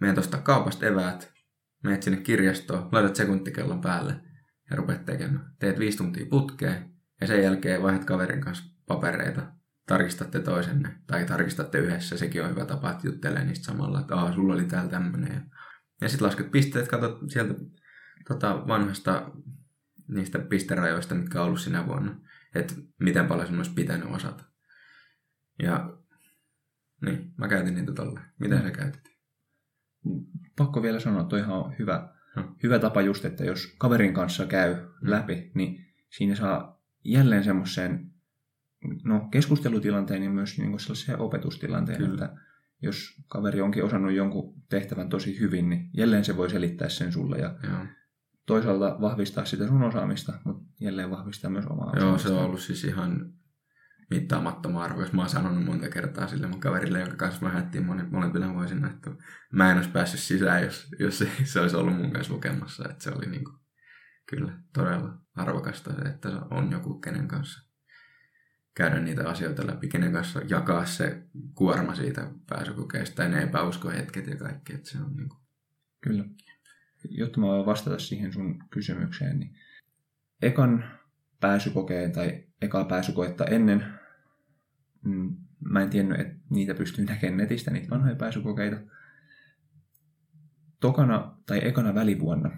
[0.00, 1.32] menet ostaa kaupasta eväät,
[1.82, 4.20] menet sinne kirjastoon, laitat sekuntikellon päälle
[4.70, 5.54] ja rupeat tekemään.
[5.58, 9.52] Teet viisi tuntia putkeen ja sen jälkeen vaihdat kaverin kanssa papereita,
[9.86, 14.32] tarkistatte toisenne tai tarkistatte yhdessä, sekin on hyvä tapa, että juttelee niistä samalla, että Aa,
[14.32, 15.34] sulla oli täällä tämmöinen.
[15.34, 15.40] Ja,
[16.00, 17.54] ja sitten lasket pisteet, katsot sieltä
[18.28, 19.30] tota, vanhasta
[20.08, 22.16] niistä pisterajoista, mitkä on ollut sinä vuonna,
[22.54, 24.44] että miten paljon sun olisi pitänyt osata.
[25.62, 25.98] Ja
[27.06, 28.20] niin, mä käytin niitä tolle.
[28.38, 29.16] Mitä sä käytit?
[30.56, 32.54] Pakko vielä sanoa, että on hyvä, Hmm.
[32.62, 38.09] hyvä tapa just, että jos kaverin kanssa käy läpi, niin siinä saa jälleen semmoiseen
[39.04, 42.24] no, keskustelutilanteen ja myös niin sellaiseen opetustilanteen, Kyllä.
[42.24, 42.36] että
[42.82, 47.38] jos kaveri onkin osannut jonkun tehtävän tosi hyvin, niin jälleen se voi selittää sen sulle
[47.38, 47.86] ja Joo.
[48.46, 52.28] toisaalta vahvistaa sitä sun osaamista, mutta jälleen vahvistaa myös omaa Joo, osaamista.
[52.28, 53.32] se on ollut siis ihan
[54.10, 55.12] mittaamattoman arvokas.
[55.12, 59.10] Mä oon sanonut monta kertaa sille mun kaverille, jonka kanssa mä moni, molempina vuosina, että
[59.52, 62.88] mä en olisi päässyt sisään, jos, jos se, se olisi ollut mun kanssa lukemassa.
[62.90, 63.56] Että se oli niin kuin,
[64.26, 67.69] kyllä todella arvokasta se, että on joku kenen kanssa
[68.74, 71.22] käydä niitä asioita läpi, kenen kanssa jakaa se
[71.54, 74.74] kuorma siitä pääsykokeesta ja ne epäuskohetket ja kaikki.
[74.74, 75.40] Että se on niin kuin,
[76.00, 76.24] Kyllä.
[77.10, 79.54] Jotta mä voin vastata siihen sun kysymykseen, niin
[80.42, 80.84] ekan
[81.40, 83.84] pääsykokeen tai ekaa pääsykoetta ennen
[85.04, 88.76] mm, mä en tiennyt, että niitä pystyy näkemään netistä, niitä vanhoja pääsykokeita.
[90.80, 92.50] Tokana tai ekana välivuonna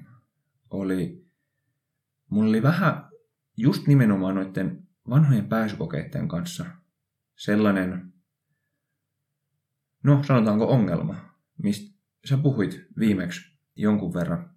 [0.71, 1.27] oli,
[2.31, 3.05] mulla oli vähän
[3.57, 6.65] just nimenomaan noiden vanhojen pääsykokeiden kanssa
[7.37, 8.13] sellainen,
[10.03, 14.51] no sanotaanko ongelma, mistä sä puhuit viimeksi jonkun verran,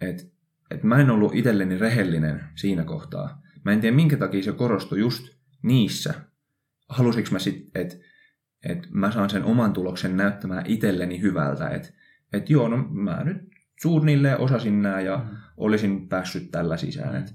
[0.00, 0.22] että
[0.70, 3.42] et mä en ollut itselleni rehellinen siinä kohtaa.
[3.64, 5.28] Mä en tiedä minkä takia se korostui just
[5.62, 6.14] niissä.
[6.88, 7.96] Halusinko mä sitten, että
[8.62, 11.88] et mä saan sen oman tuloksen näyttämään itselleni hyvältä, että
[12.32, 13.36] et joo, no mä nyt
[13.82, 15.36] suunnilleen osasin nämä ja Mm.
[15.56, 17.16] olisin päässyt tällä sisään.
[17.16, 17.34] Et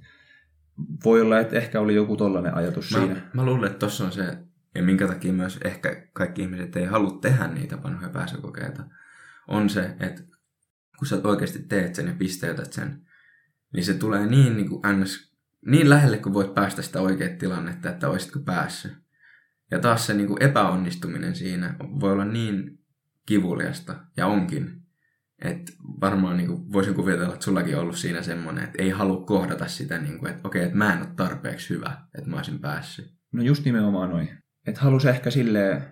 [1.04, 3.22] voi olla, että ehkä oli joku tollainen ajatus Mä, siinä.
[3.34, 4.38] mä luulen, että tossa on se,
[4.76, 8.84] ja minkä takia myös ehkä kaikki ihmiset ei halua tehdä niitä vanhoja pääsykokeita,
[9.48, 10.24] on se, että
[10.98, 13.02] kun sä oikeasti teet sen ja pisteytät sen,
[13.74, 15.36] niin se tulee niin, niin, kuin ns,
[15.66, 18.94] niin lähelle, kun voit päästä sitä oikeaa tilannetta, että olisitko päässyt.
[19.72, 22.80] Ja taas se niin kuin epäonnistuminen siinä voi olla niin
[23.26, 24.85] kivuliasta, ja onkin,
[25.46, 29.26] että varmaan niin kuin voisin kuvitella, että sullakin on ollut siinä semmoinen, että ei halua
[29.26, 32.60] kohdata sitä, niin kuin, että okei, että mä en ole tarpeeksi hyvä, että mä olisin
[32.60, 33.16] päässyt.
[33.34, 34.30] No just nimenomaan noin.
[34.68, 35.84] Että halusi ehkä silleen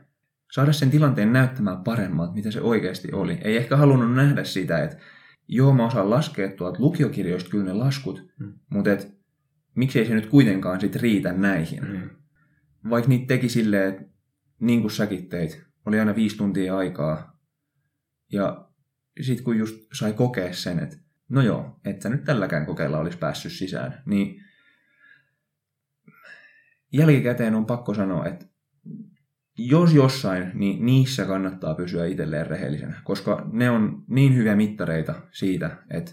[0.52, 3.38] saada sen tilanteen näyttämään paremmalta, mitä se oikeasti oli.
[3.42, 4.98] Ei ehkä halunnut nähdä sitä, että
[5.48, 8.54] joo, mä osaan laskea tuolta lukiokirjoista kyllä ne laskut, Mm.
[8.70, 9.18] mutta et,
[9.76, 11.88] miksei se nyt kuitenkaan sit riitä näihin.
[11.88, 12.10] Mm.
[12.89, 14.04] Vaikka niitä teki silleen, että
[14.60, 17.39] niin kuin säkin teit, oli aina viisi tuntia aikaa.
[18.32, 18.70] Ja
[19.21, 20.97] sit kun just sai kokea sen, että
[21.30, 24.43] no joo, että nyt tälläkään kokeella olisi päässyt sisään, niin
[26.93, 28.45] jälkikäteen on pakko sanoa, että
[29.58, 35.78] jos jossain, niin niissä kannattaa pysyä itselleen rehellisenä, koska ne on niin hyviä mittareita siitä,
[35.89, 36.12] että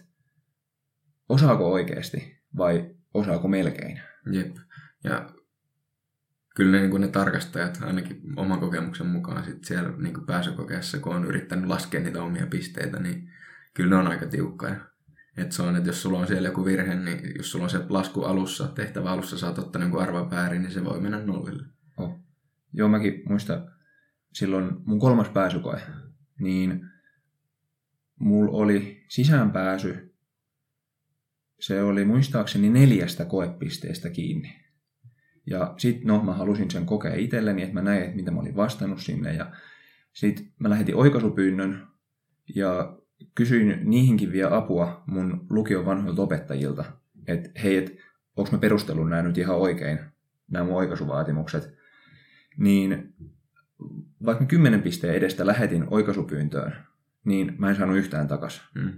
[1.29, 4.01] osaako oikeasti vai osaako melkein.
[4.33, 4.57] Jep.
[5.05, 5.31] Ja
[6.57, 11.25] kyllä ne, niin ne tarkastajat, ainakin oman kokemuksen mukaan sit siellä niin pääsykokeessa, kun on
[11.25, 13.31] yrittänyt laskea niitä omia pisteitä, niin
[13.75, 14.77] kyllä ne on aika tiukkoja.
[15.37, 17.81] Että se on, että jos sulla on siellä joku virhe, niin jos sulla on se
[17.89, 21.67] lasku alussa, tehtävä alussa, sä oot ottanut jonkun arvan väärin, niin se voi mennä nollille.
[21.97, 22.21] Oh.
[22.73, 23.71] Joo, mäkin muistan
[24.33, 25.81] silloin mun kolmas pääsykoe,
[26.41, 26.91] niin
[28.19, 30.15] mulla oli sisäänpääsy,
[31.61, 34.70] se oli muistaakseni neljästä koepisteestä kiinni.
[35.51, 38.57] Ja sitten no, mä halusin sen kokea itselleni, että mä näin, että mitä mä olin
[38.57, 39.35] vastannut sinne.
[39.35, 39.53] Ja
[40.13, 41.87] sitten mä lähetin oikaisupyynnön
[42.55, 42.97] ja
[43.35, 46.85] kysyin niihinkin vielä apua mun lukion vanhoilta opettajilta.
[47.27, 47.97] Että hei, et,
[48.37, 49.99] onko mä perustellut nämä nyt ihan oikein,
[50.51, 51.75] nämä mun oikaisuvaatimukset.
[52.57, 53.15] Niin
[54.25, 56.77] vaikka kymmenen pisteen edestä lähetin oikaisupyyntöön,
[57.25, 58.63] niin mä en saanut yhtään takas.
[58.81, 58.93] Hmm.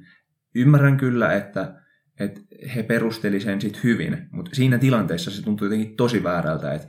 [0.55, 1.82] Ymmärrän kyllä, että
[2.23, 2.41] että
[2.75, 6.89] he perusteli sen sitten hyvin, mutta siinä tilanteessa se tuntui jotenkin tosi väärältä, että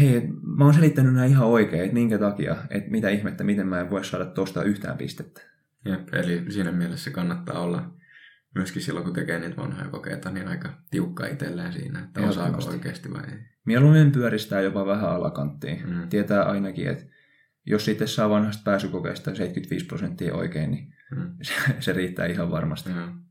[0.00, 3.80] hei, mä oon selittänyt nämä ihan oikein, että minkä takia, että mitä ihmettä, miten mä
[3.80, 5.40] en voi saada tuosta yhtään pistettä.
[5.84, 7.94] Jep, eli siinä mielessä kannattaa olla
[8.54, 13.12] myöskin silloin, kun tekee niitä vanhoja kokeita, niin aika tiukka itselleen siinä, että osaako oikeasti
[13.12, 13.38] vai ei.
[13.64, 15.88] Mieluummin pyöristää jopa vähän alakanttiin.
[15.88, 16.08] Mm.
[16.08, 17.04] Tietää ainakin, että
[17.66, 21.36] jos sitten saa vanhasta pääsykokeesta 75 prosenttia oikein, niin mm.
[21.42, 22.90] se, se riittää ihan varmasti.
[22.90, 23.29] Mm.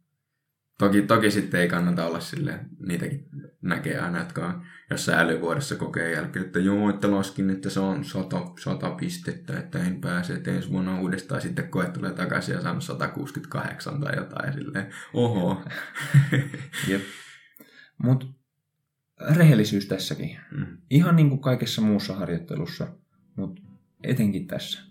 [0.80, 3.26] Toki, toki sitten ei kannata olla sille niitäkin
[3.62, 8.06] näkee aina, jotka on jossain älyvuodessa kokeen jälkeen, että joo, että laskin, että se on
[8.06, 12.62] 100, 100 pistettä, että en pääse, että ensi vuonna uudestaan sitten koe tulee takaisin ja
[12.62, 15.64] saanut 168 tai jotain silleen, oho.
[16.88, 17.02] Jep.
[18.04, 18.26] Mutta
[19.36, 20.38] rehellisyys tässäkin.
[20.52, 20.78] Mm.
[20.90, 22.88] Ihan niin kuin kaikessa muussa harjoittelussa,
[23.36, 23.62] mutta
[24.04, 24.89] etenkin tässä.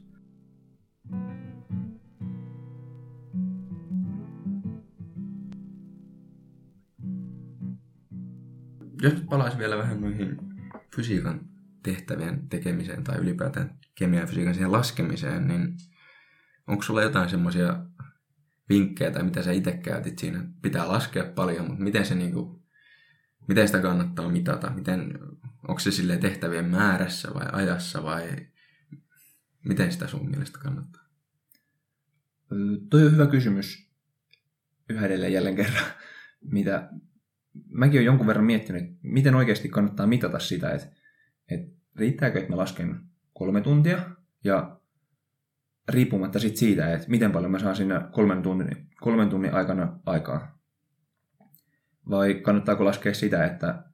[9.03, 10.39] Jos palaisin vielä vähän noihin
[10.97, 11.41] fysiikan
[11.83, 15.77] tehtävien tekemiseen tai ylipäätään kemian ja fysiikan siihen laskemiseen, niin
[16.67, 17.85] onko sulla jotain semmoisia
[18.69, 20.45] vinkkejä tai mitä sä itse käytit siinä?
[20.63, 22.63] Pitää laskea paljon, mutta miten, se niinku,
[23.49, 24.71] miten sitä kannattaa mitata?
[24.71, 25.19] Miten,
[25.69, 28.47] onko se sille tehtävien määrässä vai ajassa vai
[29.65, 31.03] miten sitä sun mielestä kannattaa?
[32.91, 33.89] Toi on hyvä kysymys
[34.89, 35.85] yhä edelleen jälleen kerran,
[36.53, 36.91] mitä
[37.69, 40.89] mäkin olen jonkun verran miettinyt, miten oikeasti kannattaa mitata sitä, että,
[41.51, 43.01] että riittääkö, että mä lasken
[43.33, 43.99] kolme tuntia
[44.45, 44.81] ja
[45.89, 50.59] riippumatta sit siitä, että miten paljon mä saan siinä kolmen tunnin, kolmen tunnin aikana aikaa.
[52.11, 53.85] Vai kannattaako laskea sitä, että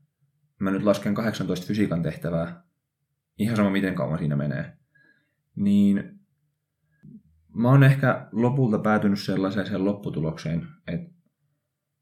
[0.58, 2.62] mä nyt lasken 18 fysiikan tehtävää,
[3.38, 4.76] ihan sama miten kauan siinä menee.
[5.56, 6.20] Niin
[7.54, 11.13] mä oon ehkä lopulta päätynyt sellaiseen lopputulokseen, että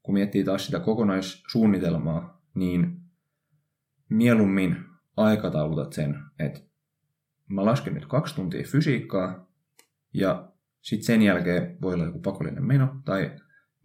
[0.03, 3.01] kun miettii taas sitä kokonaissuunnitelmaa, niin
[4.09, 4.75] mieluummin
[5.17, 6.59] aikataulutat sen, että
[7.47, 9.51] mä lasken nyt kaksi tuntia fysiikkaa
[10.13, 13.31] ja sitten sen jälkeen voi olla joku pakollinen meno tai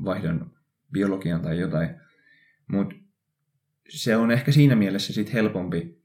[0.04, 0.50] vaihdan
[0.92, 2.00] biologian tai jotain.
[2.66, 2.94] Mutta
[3.88, 6.02] se on ehkä siinä mielessä sitten helpompi,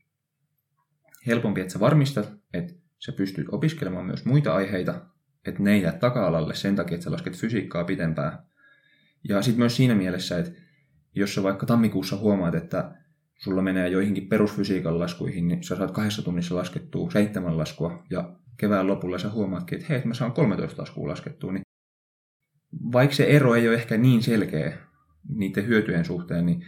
[1.28, 5.06] helpompi, että sä varmistat, että sä pystyt opiskelemaan myös muita aiheita,
[5.45, 8.39] että ne ei jää taka-alalle sen takia, että sä lasket fysiikkaa pitempään,
[9.29, 10.51] ja sitten myös siinä mielessä, että
[11.15, 12.95] jos sä vaikka tammikuussa huomaat, että
[13.38, 18.88] sulla menee joihinkin perusfysiikan laskuihin, niin sä saat kahdessa tunnissa laskettua seitsemän laskua, ja kevään
[18.88, 21.63] lopulla sä huomaatkin, että hei, mä saan 13 laskua laskettua, niin
[22.91, 24.77] vaikka se ero ei ole ehkä niin selkeä
[25.29, 26.65] niiden hyötyjen suhteen, niin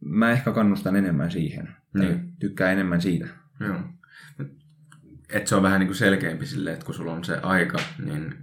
[0.00, 1.68] mä ehkä kannustan enemmän siihen.
[1.92, 2.32] Tai niin.
[2.40, 3.28] tykkää enemmän siitä.
[3.60, 3.80] Joo.
[5.28, 8.34] Et se on vähän niin kuin selkeämpi silleen, että kun sulla on se aika, niin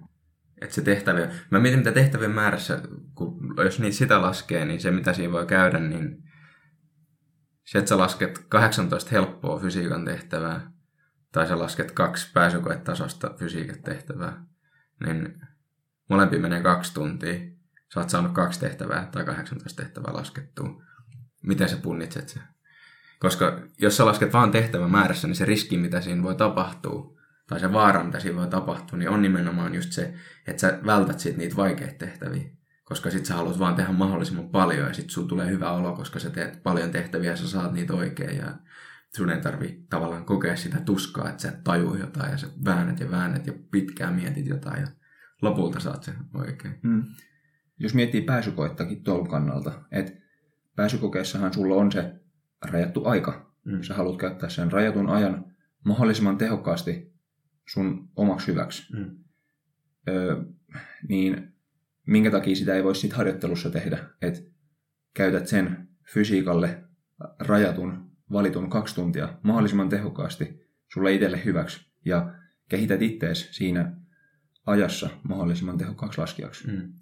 [0.61, 2.81] että se tehtäviä, mä mietin mitä tehtävien määrässä,
[3.15, 6.23] kun jos niitä sitä laskee, niin se mitä siinä voi käydä, niin
[7.65, 10.71] se, että sä lasket 18 helppoa fysiikan tehtävää,
[11.31, 14.45] tai sä lasket kaksi pääsykoetasosta fysiikan tehtävää,
[15.05, 15.41] niin
[16.09, 17.39] molempi menee kaksi tuntia.
[17.93, 20.83] Sä oot saanut kaksi tehtävää tai 18 tehtävää laskettua.
[21.43, 22.39] Miten sä punnitset se?
[23.19, 27.59] Koska jos sä lasket vaan tehtävän määrässä, niin se riski, mitä siinä voi tapahtua, tai
[27.59, 30.13] se vaara, mitä siinä voi tapahtua, niin on nimenomaan just se,
[30.47, 32.58] että sä vältät sit niitä vaikeita tehtäviä.
[32.89, 36.19] Koska sit sä haluat vaan tehdä mahdollisimman paljon ja sit sun tulee hyvä olo, koska
[36.19, 38.55] sä teet paljon tehtäviä ja sä saat niitä oikein ja
[39.15, 42.99] sun ei tarvi tavallaan kokea sitä tuskaa, että sä et tajua jotain ja sä väännät
[42.99, 44.87] ja väännät ja pitkään mietit jotain ja
[45.41, 46.79] lopulta saat sen oikein.
[46.83, 47.03] Mm.
[47.79, 50.11] Jos miettii pääsykoettakin tuolla kannalta, että
[50.75, 52.13] pääsykokeessahan sulla on se
[52.61, 53.51] rajattu aika.
[53.65, 53.81] Mm.
[53.81, 55.45] Sä haluat käyttää sen rajatun ajan
[55.85, 57.13] mahdollisimman tehokkaasti
[57.67, 58.93] sun omaksi hyväksi.
[58.93, 59.17] Mm.
[60.07, 60.43] Öö,
[61.07, 61.53] niin
[62.09, 64.41] minkä takia sitä ei voisi sit harjoittelussa tehdä, että
[65.13, 66.83] käytät sen fysiikalle
[67.39, 70.59] rajatun, valitun kaksi tuntia mahdollisimman tehokkaasti
[70.93, 72.33] sulle itselle hyväksi ja
[72.69, 73.95] kehität ittees siinä
[74.65, 76.67] ajassa mahdollisimman tehokkaaksi laskijaksi.
[76.67, 76.93] Mm.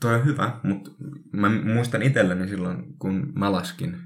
[0.00, 0.90] Toi on hyvä, mutta
[1.32, 3.96] mä muistan itselleni silloin, kun mä laskin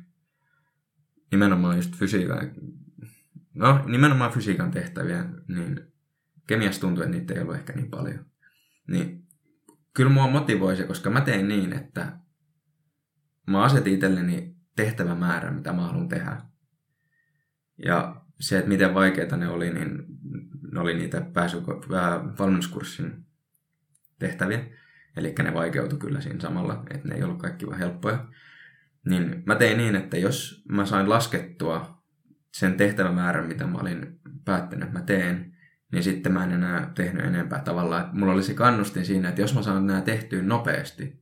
[1.31, 2.51] nimenomaan just fysiikan,
[3.55, 5.81] no nimenomaan fysiikan tehtäviä, niin
[6.47, 8.27] kemiassa tuntui, että niitä ei ollut ehkä niin paljon.
[8.89, 9.30] Niin
[9.95, 12.19] kyllä mua motivoi se, koska mä tein niin, että
[13.47, 16.43] mä asetin itselleni tehtävämäärän, mitä mä haluan tehdä.
[17.85, 20.05] Ja se, että miten vaikeita ne oli, niin
[20.73, 23.27] ne oli niitä pääsyko- ää, valmennuskurssin
[24.19, 24.65] tehtäviä.
[25.17, 28.29] Eli ne vaikeutui kyllä siinä samalla, että ne ei ollut kaikki vaan helppoja.
[29.09, 32.03] Niin mä tein niin, että jos mä sain laskettua
[32.55, 35.50] sen tehtävämäärän, mitä mä olin päättänyt, mä teen,
[35.93, 38.05] niin sitten mä en enää tehnyt enempää tavallaan.
[38.05, 41.21] Että mulla olisi kannustin siinä, että jos mä saan nämä tehtyä nopeasti,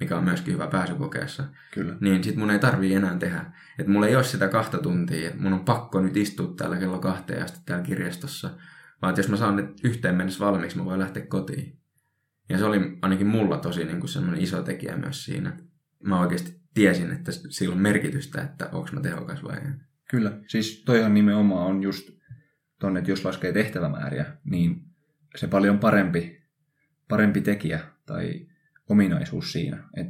[0.00, 1.96] mikä on myöskin hyvä pääsykokeessa, Kyllä.
[2.00, 3.44] niin sit mun ei tarvii enää tehdä.
[3.78, 6.98] Että mulla ei ole sitä kahta tuntia, että mun on pakko nyt istua täällä kello
[6.98, 8.50] kahteen asti täällä kirjastossa.
[9.02, 11.78] Vaan että jos mä saan ne yhteen mennessä valmiiksi, mä voin lähteä kotiin.
[12.48, 15.56] Ja se oli ainakin mulla tosi niin kuin semmoinen iso tekijä myös siinä.
[16.02, 19.82] Mä oikeasti tiesin, että sillä on merkitystä, että onko mä tehokas vai en.
[20.10, 20.32] Kyllä.
[20.46, 22.15] Siis toihan nimenomaan on just
[22.78, 24.82] tonne, että jos laskee tehtävämääriä, niin
[25.36, 26.42] se paljon parempi,
[27.08, 28.46] parempi tekijä tai
[28.88, 29.84] ominaisuus siinä.
[29.96, 30.06] Et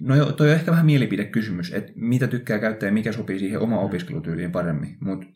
[0.00, 3.60] no jo, toi on ehkä vähän mielipidekysymys, että mitä tykkää käyttää ja mikä sopii siihen
[3.60, 4.96] omaan opiskelutyyliin paremmin.
[5.00, 5.26] Mutta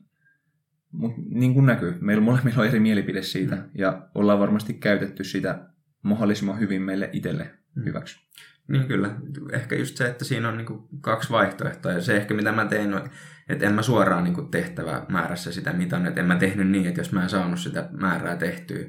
[0.92, 5.68] mut niin kuin näkyy, meillä molemmilla on eri mielipide siitä ja ollaan varmasti käytetty sitä
[6.02, 7.50] mahdollisimman hyvin meille itselle
[7.84, 8.28] hyväksi.
[8.68, 9.14] Niin kyllä.
[9.52, 11.92] Ehkä just se, että siinä on niinku kaksi vaihtoehtoa.
[11.92, 13.10] Ja se ehkä mitä mä tein, on,
[13.48, 16.08] että en mä suoraan niinku tehtävä määrässä sitä mitannut.
[16.08, 18.84] Että en mä tehnyt niin, että jos mä en saanut sitä määrää tehtyä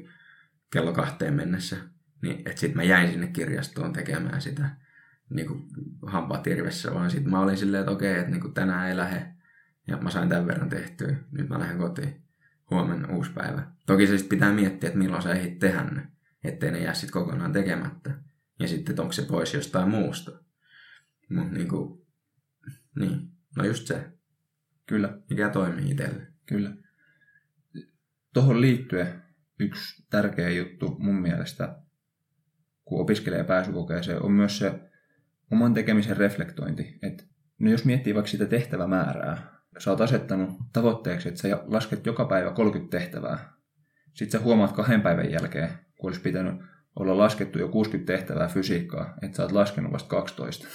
[0.72, 1.76] kello kahteen mennessä,
[2.22, 4.70] niin että sit mä jäin sinne kirjastoon tekemään sitä
[5.30, 5.68] niinku
[6.06, 6.94] hampaat irvessä.
[6.94, 9.26] Vaan sit mä olin silleen, että okei, että niinku tänään ei lähde.
[9.86, 11.16] Ja mä sain tämän verran tehtyä.
[11.32, 12.22] Nyt mä lähden kotiin.
[12.70, 13.62] Huomenna uusi päivä.
[13.86, 16.06] Toki se pitää miettiä, että milloin sä ehdit tehdä ne.
[16.44, 18.10] Ettei ne jää sit kokonaan tekemättä.
[18.60, 20.30] Ja sitten, että onko se pois jostain muusta.
[21.30, 22.06] Mutta niinku,
[22.96, 24.10] niin, no just se,
[24.86, 25.18] Kyllä.
[25.30, 26.26] mikä toimii itselle.
[26.46, 26.72] Kyllä.
[28.34, 29.22] Tuohon liittyen
[29.58, 31.78] yksi tärkeä juttu mun mielestä,
[32.84, 34.80] kun opiskelee pääsykokeeseen, on myös se
[35.50, 36.98] oman tekemisen reflektointi.
[37.02, 42.24] Et, no jos miettii vaikka sitä tehtävämäärää, sä oot asettanut tavoitteeksi, että sä lasket joka
[42.24, 43.52] päivä 30 tehtävää.
[44.14, 45.68] Sitten sä huomaat kahden päivän jälkeen,
[46.00, 46.54] kun olisi pitänyt
[47.02, 50.66] olla laskettu jo 60 tehtävää fysiikkaa, että sä oot laskenut vasta 12.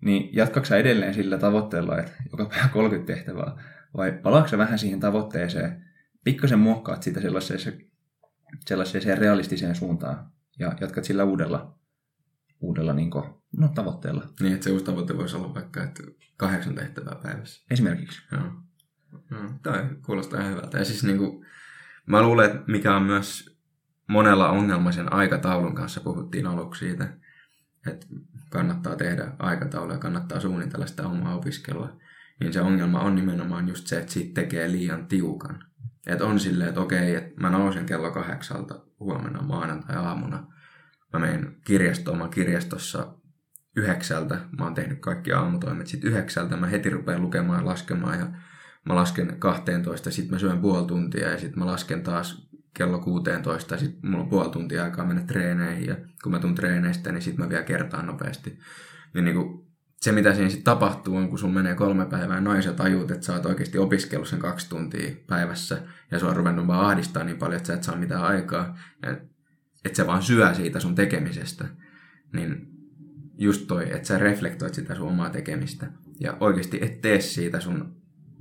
[0.00, 3.64] Niin jatkaksa edelleen sillä tavoitteella, että joka päivä 30 tehtävää,
[3.96, 5.84] vai palaatko vähän siihen tavoitteeseen,
[6.24, 7.88] pikkasen muokkaat sitä sellaiseen,
[8.66, 11.78] sellaiseen realistiseen suuntaan ja jatkat sillä uudella,
[12.60, 13.24] uudella niin kuin,
[13.56, 14.26] no, tavoitteella.
[14.40, 16.02] Niin, että se uusi tavoite voisi olla vaikka, että
[16.36, 17.64] kahdeksan tehtävää päivässä.
[17.70, 18.22] Esimerkiksi.
[18.32, 18.42] Joo.
[19.30, 20.78] Joo, toi kuulostaa ihan hyvältä.
[20.78, 21.44] Ja siis niinku,
[22.06, 23.57] mä luulen, että mikä on myös
[24.08, 27.16] monella ongelmaisen aikataulun kanssa, puhuttiin aluksi siitä,
[27.86, 28.06] että
[28.50, 31.96] kannattaa tehdä aikataulu ja kannattaa suunnitella sitä omaa opiskelua,
[32.40, 35.64] niin se ongelma on nimenomaan just se, että siitä tekee liian tiukan.
[36.06, 40.46] Että on silleen, että okei, että mä nousen kello kahdeksalta huomenna maanantai-aamuna.
[41.12, 43.14] Mä menen kirjastoon, mä kirjastossa
[43.76, 44.40] yhdeksältä.
[44.58, 45.86] Mä oon tehnyt kaikki aamutoimet.
[45.86, 48.26] Sitten yhdeksältä mä heti rupean lukemaan ja laskemaan ja
[48.86, 53.74] mä lasken 12, sitten mä syön puoli tuntia ja sitten mä lasken taas kello 16
[53.74, 57.22] ja sitten mulla on puoli tuntia aikaa mennä treeneihin ja kun mä tuun treeneistä, niin
[57.22, 58.58] sitten mä vielä kertaan nopeasti.
[59.14, 59.68] Niin kuin
[60.00, 63.26] se, mitä siinä sitten tapahtuu, on kun sun menee kolme päivää noin, sä tajuut, että
[63.26, 67.38] sä oot oikeasti opiskellut sen kaksi tuntia päivässä ja sua on ruvennut vaan ahdistaa niin
[67.38, 68.78] paljon, että sä et saa mitään aikaa.
[69.02, 69.16] Ja
[69.84, 71.64] että se vaan syö siitä sun tekemisestä.
[72.32, 72.68] Niin
[73.38, 75.86] just toi, että sä reflektoit sitä sun omaa tekemistä
[76.20, 77.96] ja oikeasti et tee siitä sun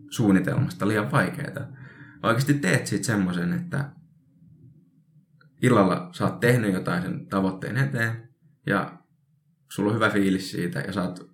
[0.09, 1.67] suunnitelmasta liian vaikeaa.
[2.23, 3.89] Oikeasti teet siitä semmoisen, että
[5.61, 8.29] illalla sä oot tehnyt jotain sen tavoitteen eteen
[8.65, 8.97] ja
[9.71, 11.29] sulla on hyvä fiilis siitä ja sä oot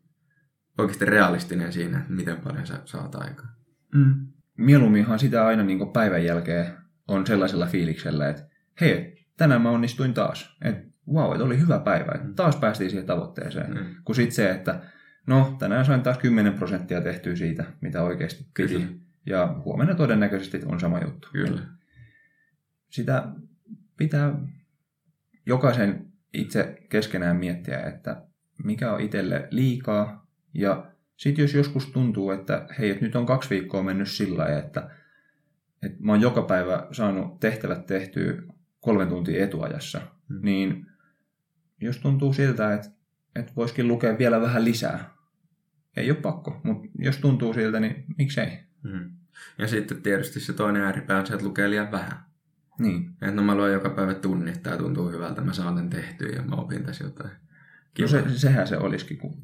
[0.77, 3.55] oikeasti realistinen siinä, että miten paljon sä saat aikaa.
[3.95, 4.27] Mm.
[4.57, 8.43] Mieluumminhan sitä aina niin päivän jälkeen on sellaisella fiiliksellä, että
[8.81, 10.57] hei, tänään mä onnistuin taas.
[10.61, 12.11] Että wow, että oli hyvä päivä.
[12.15, 13.73] Että taas päästiin siihen tavoitteeseen.
[13.73, 13.95] Mm.
[14.03, 14.81] Kun sitten se, että
[15.27, 18.73] no, tänään sain taas 10 prosenttia tehtyä siitä, mitä oikeasti piti.
[18.73, 18.87] Kyllä.
[19.25, 21.27] Ja huomenna todennäköisesti on sama juttu.
[21.31, 21.61] Kyllä.
[22.89, 23.27] sitä
[23.97, 24.39] pitää
[25.45, 28.25] jokaisen itse keskenään miettiä, että
[28.63, 30.27] mikä on itselle liikaa.
[30.53, 34.59] Ja sitten jos joskus tuntuu, että hei, että nyt on kaksi viikkoa mennyt sillä lailla,
[34.59, 34.89] että,
[35.83, 38.33] että mä oon joka päivä saanut tehtävät tehtyä
[38.79, 40.39] kolmen tuntia etuajassa, mm.
[40.41, 40.85] niin
[41.81, 42.89] jos tuntuu siltä, että,
[43.35, 45.13] että voisikin lukea vielä vähän lisää,
[45.97, 48.59] ei ole pakko, mutta jos tuntuu siltä, niin miksei.
[48.83, 49.11] Mm.
[49.57, 52.32] Ja sitten tietysti se toinen ääripää on se, että lukee liian vähän.
[52.79, 53.09] Niin.
[53.09, 56.41] Että no mä luen joka päivä tunnit, tämä tuntuu hyvältä, mä saan tämän tehtyä ja
[56.41, 57.31] mä opin tässä jotain.
[58.01, 59.37] No se, sehän se olisikin, kun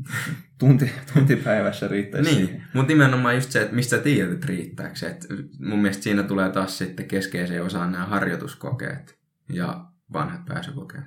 [0.57, 4.95] tunti, tunti päivässä riittäisi Niin, mutta nimenomaan just se, että mistä sä tiedät, että riittääkö
[4.95, 5.07] se.
[5.07, 5.27] Että
[5.59, 9.19] mun mielestä siinä tulee taas sitten keskeiseen osaan nämä harjoituskokeet
[9.49, 11.03] ja vanhat pääsykokeet.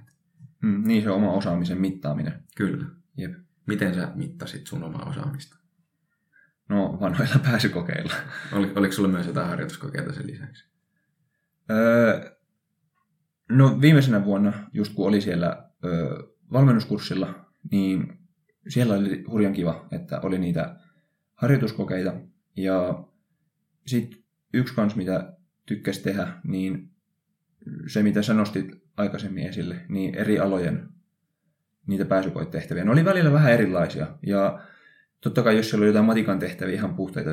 [0.62, 2.42] Mm, niin se oma osaamisen mittaaminen.
[2.56, 2.84] Kyllä.
[3.16, 3.32] Jep.
[3.66, 5.56] Miten sä mittasit sun omaa osaamista?
[6.68, 8.14] No vanhoilla pääsykokeilla.
[8.52, 10.71] Ol, oliko sulla myös jotain harjoituskokeita sen lisäksi?
[13.48, 18.18] No viimeisenä vuonna, just kun oli siellä öö, valmennuskurssilla, niin
[18.68, 20.76] siellä oli hurjan kiva, että oli niitä
[21.34, 22.14] harjoituskokeita.
[22.56, 23.04] Ja
[23.86, 24.18] sitten
[24.54, 25.32] yksi kans, mitä
[25.66, 26.90] tykkäsi tehdä, niin
[27.86, 30.88] se, mitä sä nostit aikaisemmin esille, niin eri alojen
[31.86, 32.84] niitä pääsykoetehtäviä.
[32.84, 34.06] Ne oli välillä vähän erilaisia.
[34.26, 34.62] Ja
[35.20, 37.30] totta kai, jos siellä oli jotain matikan tehtäviä ihan puhtaita,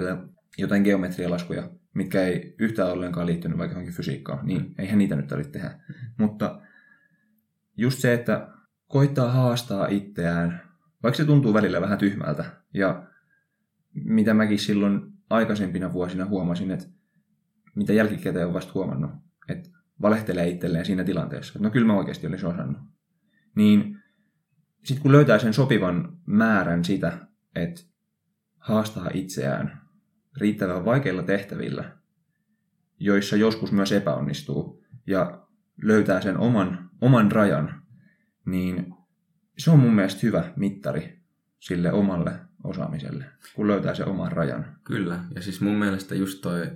[0.57, 5.51] jotain geometrialaskuja, mitkä ei yhtään ollenkaan liittynyt vaikka johonkin fysiikkaan, niin eihän niitä nyt tarvitse
[5.51, 5.67] tehdä.
[5.67, 6.09] Mm-hmm.
[6.17, 6.61] Mutta
[7.77, 8.47] just se, että
[8.87, 10.61] koittaa haastaa itseään,
[11.03, 12.45] vaikka se tuntuu välillä vähän tyhmältä.
[12.73, 13.07] Ja
[13.93, 16.85] mitä mäkin silloin aikaisempina vuosina huomasin, että
[17.75, 19.11] mitä jälkikäteen on vasta huomannut,
[19.49, 19.69] että
[20.01, 21.59] valehtelee itselleen siinä tilanteessa.
[21.59, 22.81] No kyllä mä oikeasti olisin osannut.
[23.55, 23.99] Niin
[24.83, 27.17] sitten kun löytää sen sopivan määrän sitä,
[27.55, 27.81] että
[28.57, 29.81] haastaa itseään
[30.37, 31.97] riittävän vaikeilla tehtävillä,
[32.99, 35.47] joissa joskus myös epäonnistuu, ja
[35.83, 37.81] löytää sen oman, oman rajan,
[38.45, 38.93] niin
[39.57, 41.19] se on mun mielestä hyvä mittari
[41.59, 43.25] sille omalle osaamiselle,
[43.55, 44.75] kun löytää sen oman rajan.
[44.83, 46.71] Kyllä, ja siis mun mielestä just toi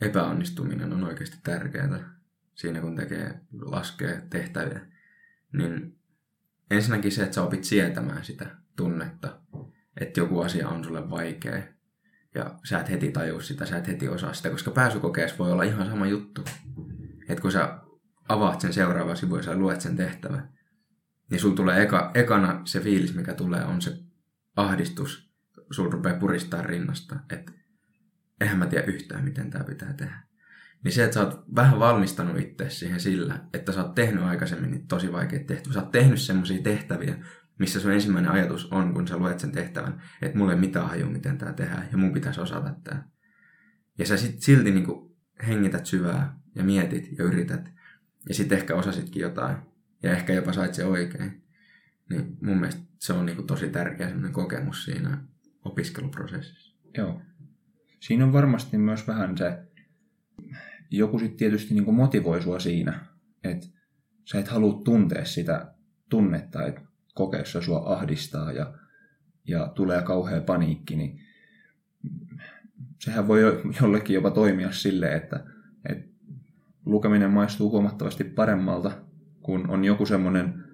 [0.00, 2.16] epäonnistuminen on oikeasti tärkeää
[2.54, 4.80] siinä, kun tekee, laskee tehtäviä.
[5.52, 5.98] Niin
[6.70, 9.40] ensinnäkin se, että sä opit sietämään sitä tunnetta,
[10.00, 11.62] että joku asia on sulle vaikea
[12.36, 15.62] ja sä et heti tajua sitä, sä et heti osaa sitä, koska pääsykokeessa voi olla
[15.62, 16.44] ihan sama juttu.
[17.28, 17.78] Että kun sä
[18.28, 20.48] avaat sen seuraava sivu ja sä luet sen tehtävän,
[21.30, 23.98] niin sulla tulee eka, ekana se fiilis, mikä tulee, on se
[24.56, 25.30] ahdistus.
[25.70, 27.52] Sulla rupeaa puristaa rinnasta, että
[28.40, 30.22] eihän mä tiedä yhtään, miten tämä pitää tehdä.
[30.84, 34.70] Niin se, että sä oot vähän valmistanut itse siihen sillä, että sä oot tehnyt aikaisemmin
[34.70, 35.72] niin tosi vaikeita tehtäviä.
[35.72, 37.16] Sä oot tehnyt semmoisia tehtäviä,
[37.58, 41.06] missä sun ensimmäinen ajatus on, kun sä luet sen tehtävän, että mulle ei mitään haju,
[41.06, 43.04] miten tämä tehdään, ja mun pitäisi osata tämä.
[43.98, 44.86] Ja sä sit silti niin
[45.46, 47.68] hengität syvää ja mietit ja yrität,
[48.28, 49.56] ja sitten ehkä osasitkin jotain,
[50.02, 51.42] ja ehkä jopa sait se oikein.
[52.10, 55.18] Niin mun mielestä se on niin tosi tärkeä kokemus siinä
[55.64, 56.76] opiskeluprosessissa.
[56.96, 57.22] Joo.
[58.00, 59.58] Siinä on varmasti myös vähän se,
[60.90, 63.06] joku sitten tietysti niin motivoi sua siinä,
[63.44, 63.66] että
[64.24, 65.74] sä et halua tuntea sitä
[66.10, 66.80] tunnetta, että
[67.16, 68.74] kokeessa sua ahdistaa ja,
[69.48, 71.20] ja tulee kauhea paniikki, niin
[73.00, 73.40] sehän voi
[73.80, 75.44] jollekin jopa toimia sille, että,
[75.88, 76.08] että
[76.84, 78.90] lukeminen maistuu huomattavasti paremmalta,
[79.40, 80.64] kun on joku semmoinen,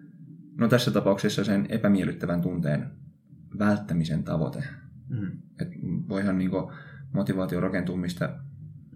[0.59, 2.91] no tässä tapauksessa sen epämiellyttävän tunteen
[3.59, 4.65] välttämisen tavoite.
[5.09, 5.31] Mm.
[5.61, 5.75] Että
[6.09, 6.51] voihan niin
[7.13, 8.39] motivaatio rakentua mistä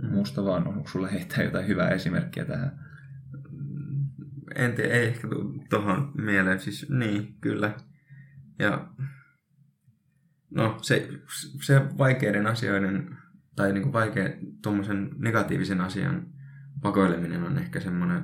[0.03, 0.09] mm.
[0.09, 0.69] muusta vaan.
[0.69, 2.86] Onko sulla heittää jotain hyvää esimerkkiä tähän?
[4.55, 5.29] En tiedä, ei ehkä
[5.71, 6.61] tuohon mieleen.
[6.61, 7.77] Siis niin, kyllä.
[8.59, 8.89] Ja
[10.51, 11.09] no se,
[11.63, 13.17] se vaikeiden asioiden
[13.57, 14.29] tai niin vaikea
[14.63, 16.27] tuommoisen negatiivisen asian
[16.83, 18.23] pakoileminen on ehkä semmoinen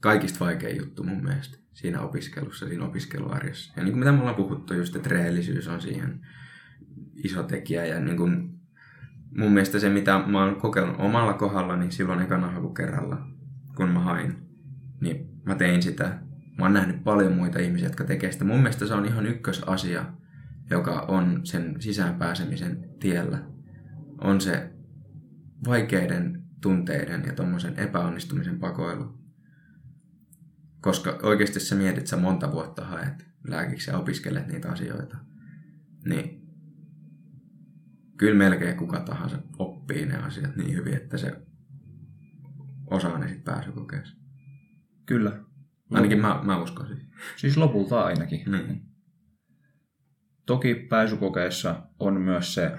[0.00, 3.72] kaikista vaikein juttu mun mielestä siinä opiskelussa, siinä opiskeluarjessa.
[3.76, 6.26] Ja niin kuin mitä me ollaan puhuttu, just että rehellisyys on siihen
[7.24, 8.60] iso tekijä ja niin kuin
[9.36, 13.26] mun mielestä se, mitä mä oon kokeillut omalla kohdalla, niin silloin ekana hakukerralla,
[13.74, 14.47] kun mä hain,
[15.00, 16.04] niin mä tein sitä.
[16.58, 18.44] Mä oon nähnyt paljon muita ihmisiä, jotka tekee sitä.
[18.44, 20.04] Mun mielestä se on ihan ykkösasia,
[20.70, 23.38] joka on sen sisään pääsemisen tiellä.
[24.20, 24.72] On se
[25.66, 29.18] vaikeiden tunteiden ja tuommoisen epäonnistumisen pakoilu.
[30.80, 35.16] Koska oikeasti sä mietit, sä monta vuotta haet lääkiksi ja opiskelet niitä asioita.
[36.04, 36.48] Niin
[38.16, 41.42] kyllä melkein kuka tahansa oppii ne asiat niin hyvin, että se
[42.86, 44.16] osaa ne sitten pääsykokeessa.
[45.08, 45.32] Kyllä.
[45.90, 47.06] Ainakin mä, mä uskon siihen.
[47.36, 48.50] Siis lopulta ainakin.
[48.50, 48.82] Niin.
[50.46, 52.78] Toki pääsykokeessa on myös se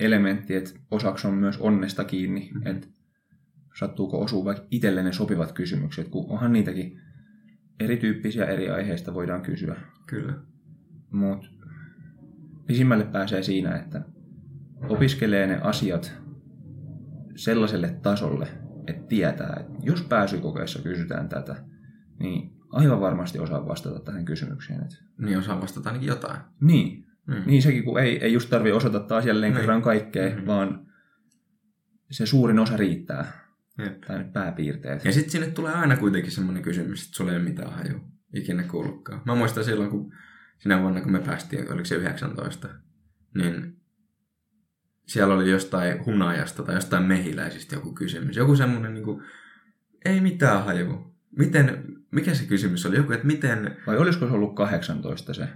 [0.00, 2.50] elementti, että osaksi on myös onnesta kiinni.
[2.54, 2.66] Mm-hmm.
[2.66, 2.86] Että
[3.78, 7.00] sattuuko osuu vaikka itselle ne sopivat kysymykset, kun onhan niitäkin
[7.80, 9.76] erityyppisiä eri aiheista voidaan kysyä.
[10.06, 10.34] Kyllä.
[11.10, 11.48] Mutta
[12.66, 14.02] pisimmälle pääsee siinä, että
[14.88, 16.12] opiskelee ne asiat
[17.36, 18.48] sellaiselle tasolle,
[18.86, 21.56] että tietää, että jos pääsykokeessa kysytään tätä,
[22.18, 24.82] niin aivan varmasti osaa vastata tähän kysymykseen.
[24.82, 24.96] Että...
[25.18, 26.40] Niin osaa vastata ainakin jotain.
[26.60, 27.06] Niin.
[27.26, 27.42] Mm.
[27.46, 29.60] Niin sekin, kun ei, ei just tarvi osata taas jälleen niin.
[29.60, 30.46] kerran kaikkea, mm-hmm.
[30.46, 30.86] vaan
[32.10, 33.46] se suurin osa riittää.
[33.78, 34.00] Jep.
[34.00, 35.04] Tai ne pääpiirteet.
[35.04, 38.00] Ja sitten sinne tulee aina kuitenkin semmoinen kysymys, että sulla ei ole mitään haju
[38.34, 39.22] ikinä kuullutkaan.
[39.24, 40.12] Mä muistan silloin, kun
[40.58, 42.68] sinä vuonna, kun me päästiin, oliko se 19,
[43.34, 43.75] niin
[45.06, 48.36] siellä oli jostain hunajasta tai jostain mehiläisistä joku kysymys.
[48.36, 49.22] Joku semmoinen, niin kuin,
[50.04, 51.16] ei mitään haju.
[51.38, 52.96] Miten, mikä se kysymys oli?
[52.96, 53.76] Joku, että miten...
[53.86, 55.48] Vai olisiko se ollut 18 se?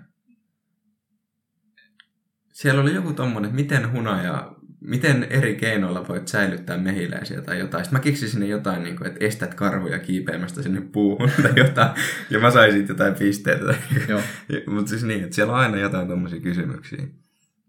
[2.52, 7.84] Siellä oli joku tommonen, että miten hunaja, miten eri keinoilla voit säilyttää mehiläisiä tai jotain.
[7.84, 11.90] Sitten mä keksin sinne jotain, niin kuin, että estät karhuja kiipeämästä sinne puuhun tai jotain.
[12.30, 13.74] Ja mä sain siitä jotain pisteitä.
[14.74, 17.06] Mutta siis niin, että siellä on aina jotain tommosia kysymyksiä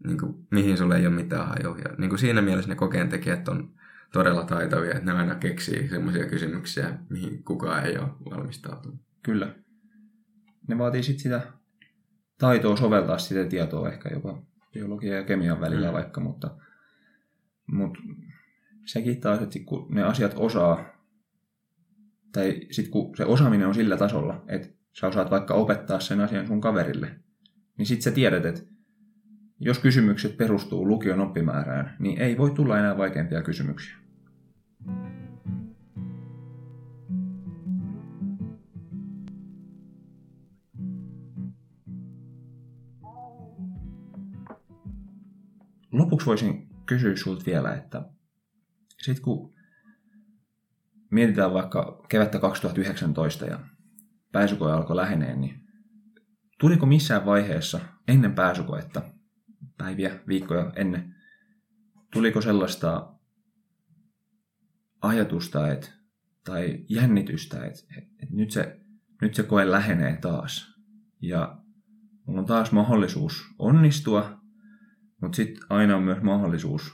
[0.03, 1.95] niin kuin, mihin sulle ei ole mitään hajoja.
[1.97, 3.73] Niin kuin siinä mielessä ne kokeentekijät on
[4.13, 8.99] todella taitavia, että ne aina keksii semmoisia kysymyksiä, mihin kukaan ei ole valmistautunut.
[9.23, 9.55] Kyllä.
[10.67, 11.41] Ne vaatii sitten sitä
[12.37, 14.41] taitoa soveltaa sitä tietoa ehkä jopa
[14.73, 15.93] biologian ja kemian välillä mm.
[15.93, 16.55] vaikka, mutta,
[17.67, 17.99] mutta
[18.85, 20.85] sekin taas, että kun ne asiat osaa,
[22.31, 26.47] tai sitten kun se osaaminen on sillä tasolla, että sä osaat vaikka opettaa sen asian
[26.47, 27.15] sun kaverille,
[27.77, 28.61] niin sitten sä tiedät, että
[29.63, 33.95] jos kysymykset perustuu lukion oppimäärään, niin ei voi tulla enää vaikeampia kysymyksiä.
[45.91, 48.05] Lopuksi voisin kysyä sinulta vielä, että
[49.01, 49.53] sit kun
[51.11, 53.59] mietitään vaikka kevättä 2019 ja
[54.31, 55.63] pääsykoe alkoi läheneen, niin
[56.59, 59.01] tuliko missään vaiheessa ennen pääsykoetta
[59.81, 61.15] päiviä, viikkoja ennen.
[62.13, 63.13] Tuliko sellaista
[65.01, 65.87] ajatusta että,
[66.43, 68.79] tai jännitystä, että, että nyt, se,
[69.21, 70.75] nyt se koe lähenee taas.
[71.21, 71.57] Ja
[72.25, 74.41] mulla on taas mahdollisuus onnistua,
[75.21, 76.93] mutta sitten aina on myös mahdollisuus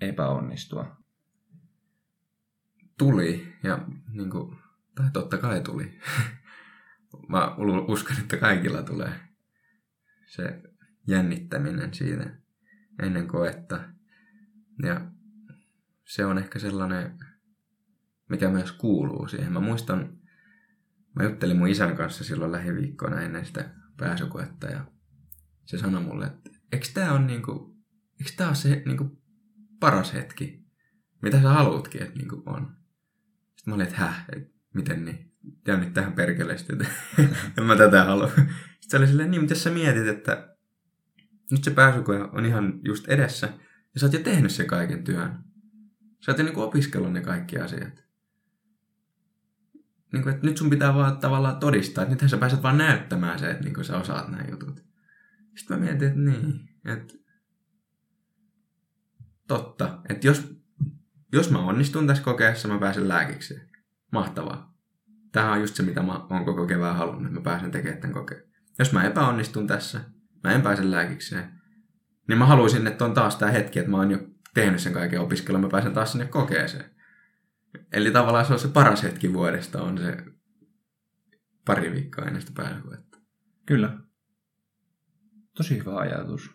[0.00, 0.96] epäonnistua.
[2.98, 4.56] Tuli, ja niin kuin,
[4.94, 5.98] tai totta kai tuli.
[7.28, 7.56] Mä
[7.88, 9.12] uskon, että kaikilla tulee
[10.26, 10.69] se
[11.06, 12.40] jännittäminen siinä
[13.02, 13.80] ennen koetta.
[14.82, 15.10] Ja
[16.04, 17.18] se on ehkä sellainen,
[18.28, 19.52] mikä myös kuuluu siihen.
[19.52, 20.18] Mä muistan,
[21.16, 24.84] mä juttelin mun isän kanssa silloin lähiviikkoina ennen sitä pääsykoetta ja
[25.64, 27.76] se sanoi mulle, että eikö tää on niinku,
[28.20, 29.22] eikö tää ole se niinku
[29.80, 30.64] paras hetki,
[31.22, 32.76] mitä sä haluutkin, että niinku on.
[33.56, 35.32] Sitten mä olin, että häh, et, miten niin,
[35.66, 36.86] nyt tähän perkeleesti, että
[37.58, 38.28] en mä tätä halua.
[38.28, 40.49] Sitten se oli silleen, niin, jos sä mietit, että
[41.50, 43.46] nyt se pääsykoja on ihan just edessä,
[43.94, 45.38] ja sä oot jo tehnyt sen kaiken työn.
[46.20, 48.04] Sä oot jo niinku opiskellut ne kaikki asiat.
[50.12, 53.50] Niinku, että nyt sun pitää vaan tavallaan todistaa, että nythän sä pääset vaan näyttämään se,
[53.50, 54.84] että niinku sä osaat nämä jutut.
[55.56, 57.14] Sitten mä mietin, että niin, että
[59.48, 60.56] totta, että jos,
[61.32, 63.60] jos mä onnistun tässä kokeessa, mä pääsen lääkiksi.
[64.12, 64.74] Mahtavaa.
[65.32, 68.14] Tämä on just se, mitä mä oon koko kevään halunnut, että mä pääsen tekemään tämän
[68.14, 68.42] kokeen.
[68.78, 70.00] Jos mä epäonnistun tässä,
[70.44, 71.60] mä en pääse lääkikseen.
[72.28, 74.18] Niin mä haluaisin, että on taas tämä hetki, että mä oon jo
[74.54, 76.90] tehnyt sen kaiken opiskelun, mä pääsen taas sinne kokeeseen.
[77.92, 80.16] Eli tavallaan se on se paras hetki vuodesta, on se
[81.64, 83.18] pari viikkoa ennen sitä pääsykoetta.
[83.66, 83.98] Kyllä.
[85.56, 86.50] Tosi hyvä ajatus.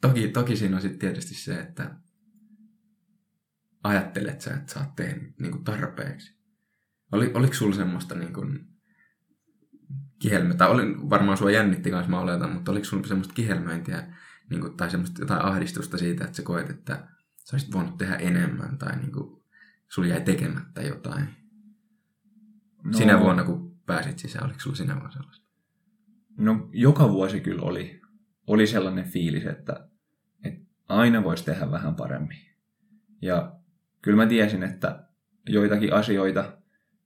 [0.00, 1.96] Toki, toki siinä on sitten tietysti se, että
[3.82, 6.38] ajattelet sä, että sä oot tehnyt niin kuin tarpeeksi.
[7.12, 8.77] Oli, oliko sulla semmoista niin kuin,
[10.18, 14.06] kihelmä, tai oli, varmaan sua jännitti kanssa, mä oletan, mutta oliko sulla semmoista kihelmöintiä
[14.50, 17.08] niin kuin, tai semmoista jotain ahdistusta siitä, että sä koet, että
[17.44, 19.42] sä olisit voinut tehdä enemmän tai niin kuin,
[19.88, 21.28] sulla jäi tekemättä jotain?
[22.84, 25.48] No, sinä vuonna, kun pääsit sisään, oliko sulla sinä vuonna sellaista?
[26.38, 28.00] No joka vuosi kyllä oli,
[28.46, 29.88] oli sellainen fiilis, että,
[30.44, 32.38] että aina voisi tehdä vähän paremmin.
[33.22, 33.56] Ja
[34.02, 35.08] kyllä mä tiesin, että
[35.48, 36.58] joitakin asioita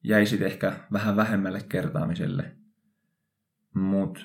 [0.02, 2.56] jäisit ehkä vähän vähemmälle kertaamiselle.
[3.74, 4.20] Mutta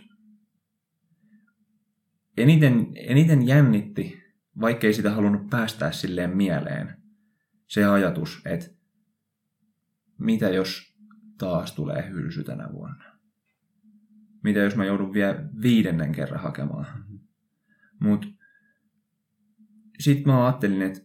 [2.38, 4.24] eniten, eniten jännitti,
[4.60, 6.98] vaikkei sitä halunnut päästää silleen mieleen,
[7.68, 8.68] se ajatus, että
[10.20, 10.98] mitä jos
[11.38, 13.04] taas tulee hylsy tänä vuonna?
[14.44, 16.86] Mitä jos mä joudun vielä viidennen kerran hakemaan?
[16.98, 17.20] Mm-hmm.
[18.00, 18.28] Mutta
[20.00, 21.02] sitten mä ajattelin, että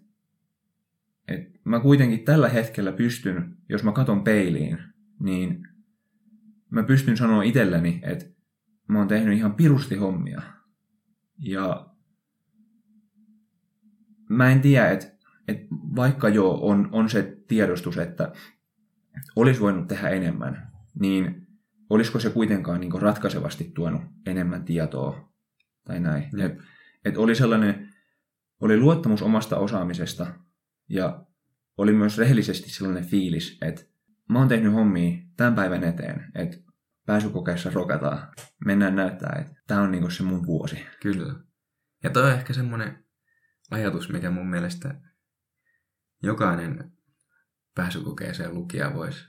[1.65, 4.79] mä kuitenkin tällä hetkellä pystyn, jos mä katon peiliin,
[5.21, 5.69] niin
[6.73, 8.25] mä pystyn sanoa itselleni, että
[8.89, 10.43] mä oon tehnyt ihan pirusti hommia.
[11.39, 11.95] Ja
[14.29, 15.07] mä en tiedä, että,
[15.49, 15.67] että
[15.97, 18.33] vaikka jo on, on se tiedostus, että
[19.37, 21.47] olisi voinut tehdä enemmän, niin
[21.91, 25.33] olisiko se kuitenkaan niin ratkaisevasti tuonut enemmän tietoa
[25.85, 26.25] tai näin.
[26.37, 26.53] Jep.
[26.53, 26.65] Et,
[27.05, 27.95] et oli sellainen,
[28.61, 30.27] oli luottamus omasta osaamisesta
[30.89, 31.27] ja
[31.77, 33.92] oli myös rehellisesti sellainen fiilis, että
[34.29, 36.57] mä oon tehnyt hommia tämän päivän eteen, että
[37.07, 38.29] pääsykokeessa rokataan,
[38.65, 40.87] mennään näyttää, että tämä on niinku se mun vuosi.
[41.03, 41.35] Kyllä.
[42.03, 43.05] Ja toi on ehkä semmoinen
[43.71, 45.01] ajatus, mikä mun mielestä
[46.23, 46.93] jokainen
[47.75, 49.25] pääsykokeeseen lukija voisi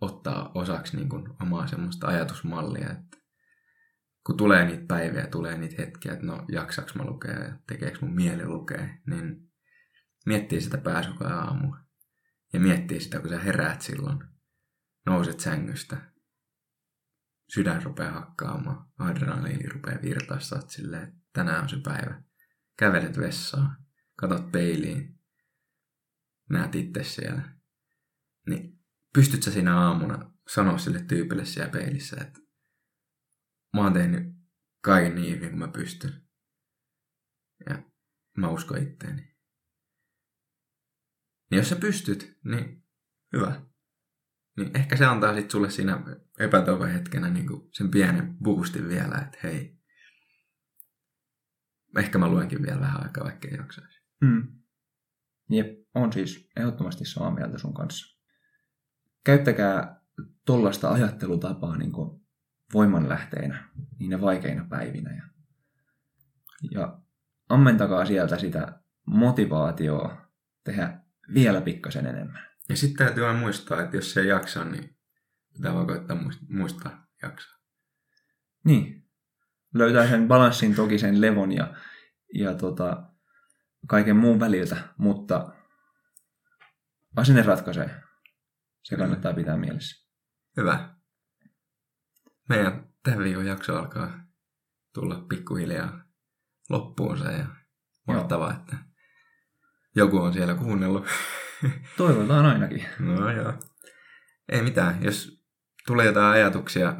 [0.00, 3.18] ottaa osaksi niin kuin omaa semmoista ajatusmallia, että
[4.26, 8.14] kun tulee niitä päiviä, tulee niitä hetkiä, että no jaksaks mä lukea ja tekeekö mun
[8.14, 9.50] mieli lukea, niin
[10.26, 11.83] miettii sitä pääsykokeen aamua.
[12.54, 14.18] Ja miettii sitä, kun sä heräät silloin,
[15.06, 16.12] nouset sängystä,
[17.54, 22.22] sydän rupeaa hakkaamaan, adrenaliini rupeaa virtaa, sä oot silleen, että tänään on se päivä.
[22.78, 23.76] Kävelet vessaan,
[24.16, 25.20] katot peiliin,
[26.50, 27.58] näet itse siellä.
[28.46, 28.84] Niin
[29.14, 32.40] pystyt sä siinä aamuna sanoa sille tyypille siellä peilissä, että
[33.76, 34.34] mä oon tehnyt
[34.80, 36.22] kaiken niin hyvin kuin mä pystyn.
[37.68, 37.82] Ja
[38.38, 39.33] mä uskon itteeni.
[41.54, 42.84] Niin jos sä pystyt, niin
[43.32, 43.62] hyvä.
[44.56, 46.02] Niin ehkä se antaa sit sulle siinä
[46.38, 49.78] epätoivon hetkenä niin sen pienen boostin vielä, että hei,
[51.98, 54.00] ehkä mä luenkin vielä vähän aikaa, vaikka ei jaksaisi.
[54.20, 54.46] Mm.
[55.50, 58.20] Jep, on siis ehdottomasti samaa mieltä sun kanssa.
[59.24, 60.00] Käyttäkää
[60.46, 61.92] tollaista ajattelutapaa niin
[62.72, 65.14] voimanlähteenä niinä vaikeina päivinä.
[65.16, 65.22] Ja,
[66.70, 67.00] ja
[67.48, 70.28] ammentakaa sieltä sitä motivaatioa
[70.64, 71.03] tehdä
[71.34, 72.48] vielä pikkasen enemmän.
[72.68, 74.96] Ja sitten täytyy aina muistaa, että jos se ei jaksa, niin
[75.52, 76.16] pitää vaan koittaa
[76.48, 77.58] muistaa jaksaa.
[78.64, 79.10] Niin.
[79.74, 81.74] Löytää sen balanssin toki sen levon ja,
[82.34, 83.10] ja tota,
[83.86, 85.52] kaiken muun väliltä, mutta
[87.16, 88.02] asenne ratkaisee.
[88.82, 90.10] Se kannattaa pitää mielessä.
[90.56, 90.94] Hyvä.
[92.48, 94.24] Meidän tämän viikon jakso alkaa
[94.94, 96.04] tulla pikkuhiljaa
[96.70, 97.46] loppuunsa ja
[98.06, 98.76] mahtavaa, että
[99.96, 101.06] joku on siellä kuunnellut.
[101.96, 102.84] Toivotaan ainakin.
[102.98, 103.52] No joo.
[104.48, 105.04] Ei mitään.
[105.04, 105.44] Jos
[105.86, 106.96] tulee jotain ajatuksia,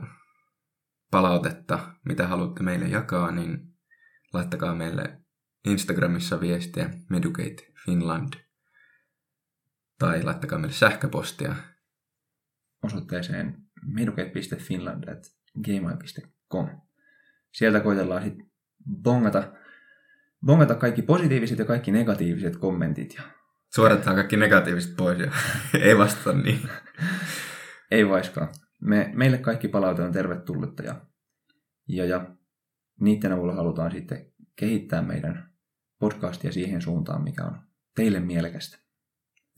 [1.11, 3.75] palautetta, mitä haluatte meille jakaa, niin
[4.33, 5.19] laittakaa meille
[5.65, 8.35] Instagramissa viestiä Medukate Finland.
[9.99, 11.57] Tai laittakaa meille sähköpostia.
[12.83, 16.69] Osoitteeseen medukate.finland.gmail.com
[17.53, 18.51] Sieltä koitellaan sitten
[19.03, 19.53] bongata,
[20.45, 23.23] bongata kaikki positiiviset ja kaikki negatiiviset kommentit ja
[23.75, 25.33] Suoratetaan kaikki negatiiviset pois ja
[25.81, 26.69] ei vastata niin.
[27.91, 28.49] ei vaiskaan.
[28.81, 31.01] Me, meille kaikki palaute on tervetullutta ja,
[31.89, 32.27] ja, ja
[33.01, 35.51] niiden avulla halutaan sitten kehittää meidän
[35.99, 37.59] podcastia siihen suuntaan, mikä on
[37.97, 38.79] teille mielekästä.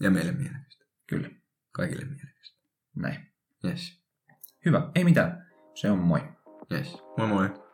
[0.00, 0.84] Ja meille mielekästä.
[1.06, 1.28] Kyllä.
[1.72, 2.60] Kaikille mielekästä.
[2.96, 3.32] Näin.
[3.64, 4.02] Yes.
[4.64, 4.90] Hyvä.
[4.94, 5.46] Ei mitään.
[5.74, 6.20] Se on moi.
[6.72, 6.96] Yes.
[7.18, 7.65] Moi moi.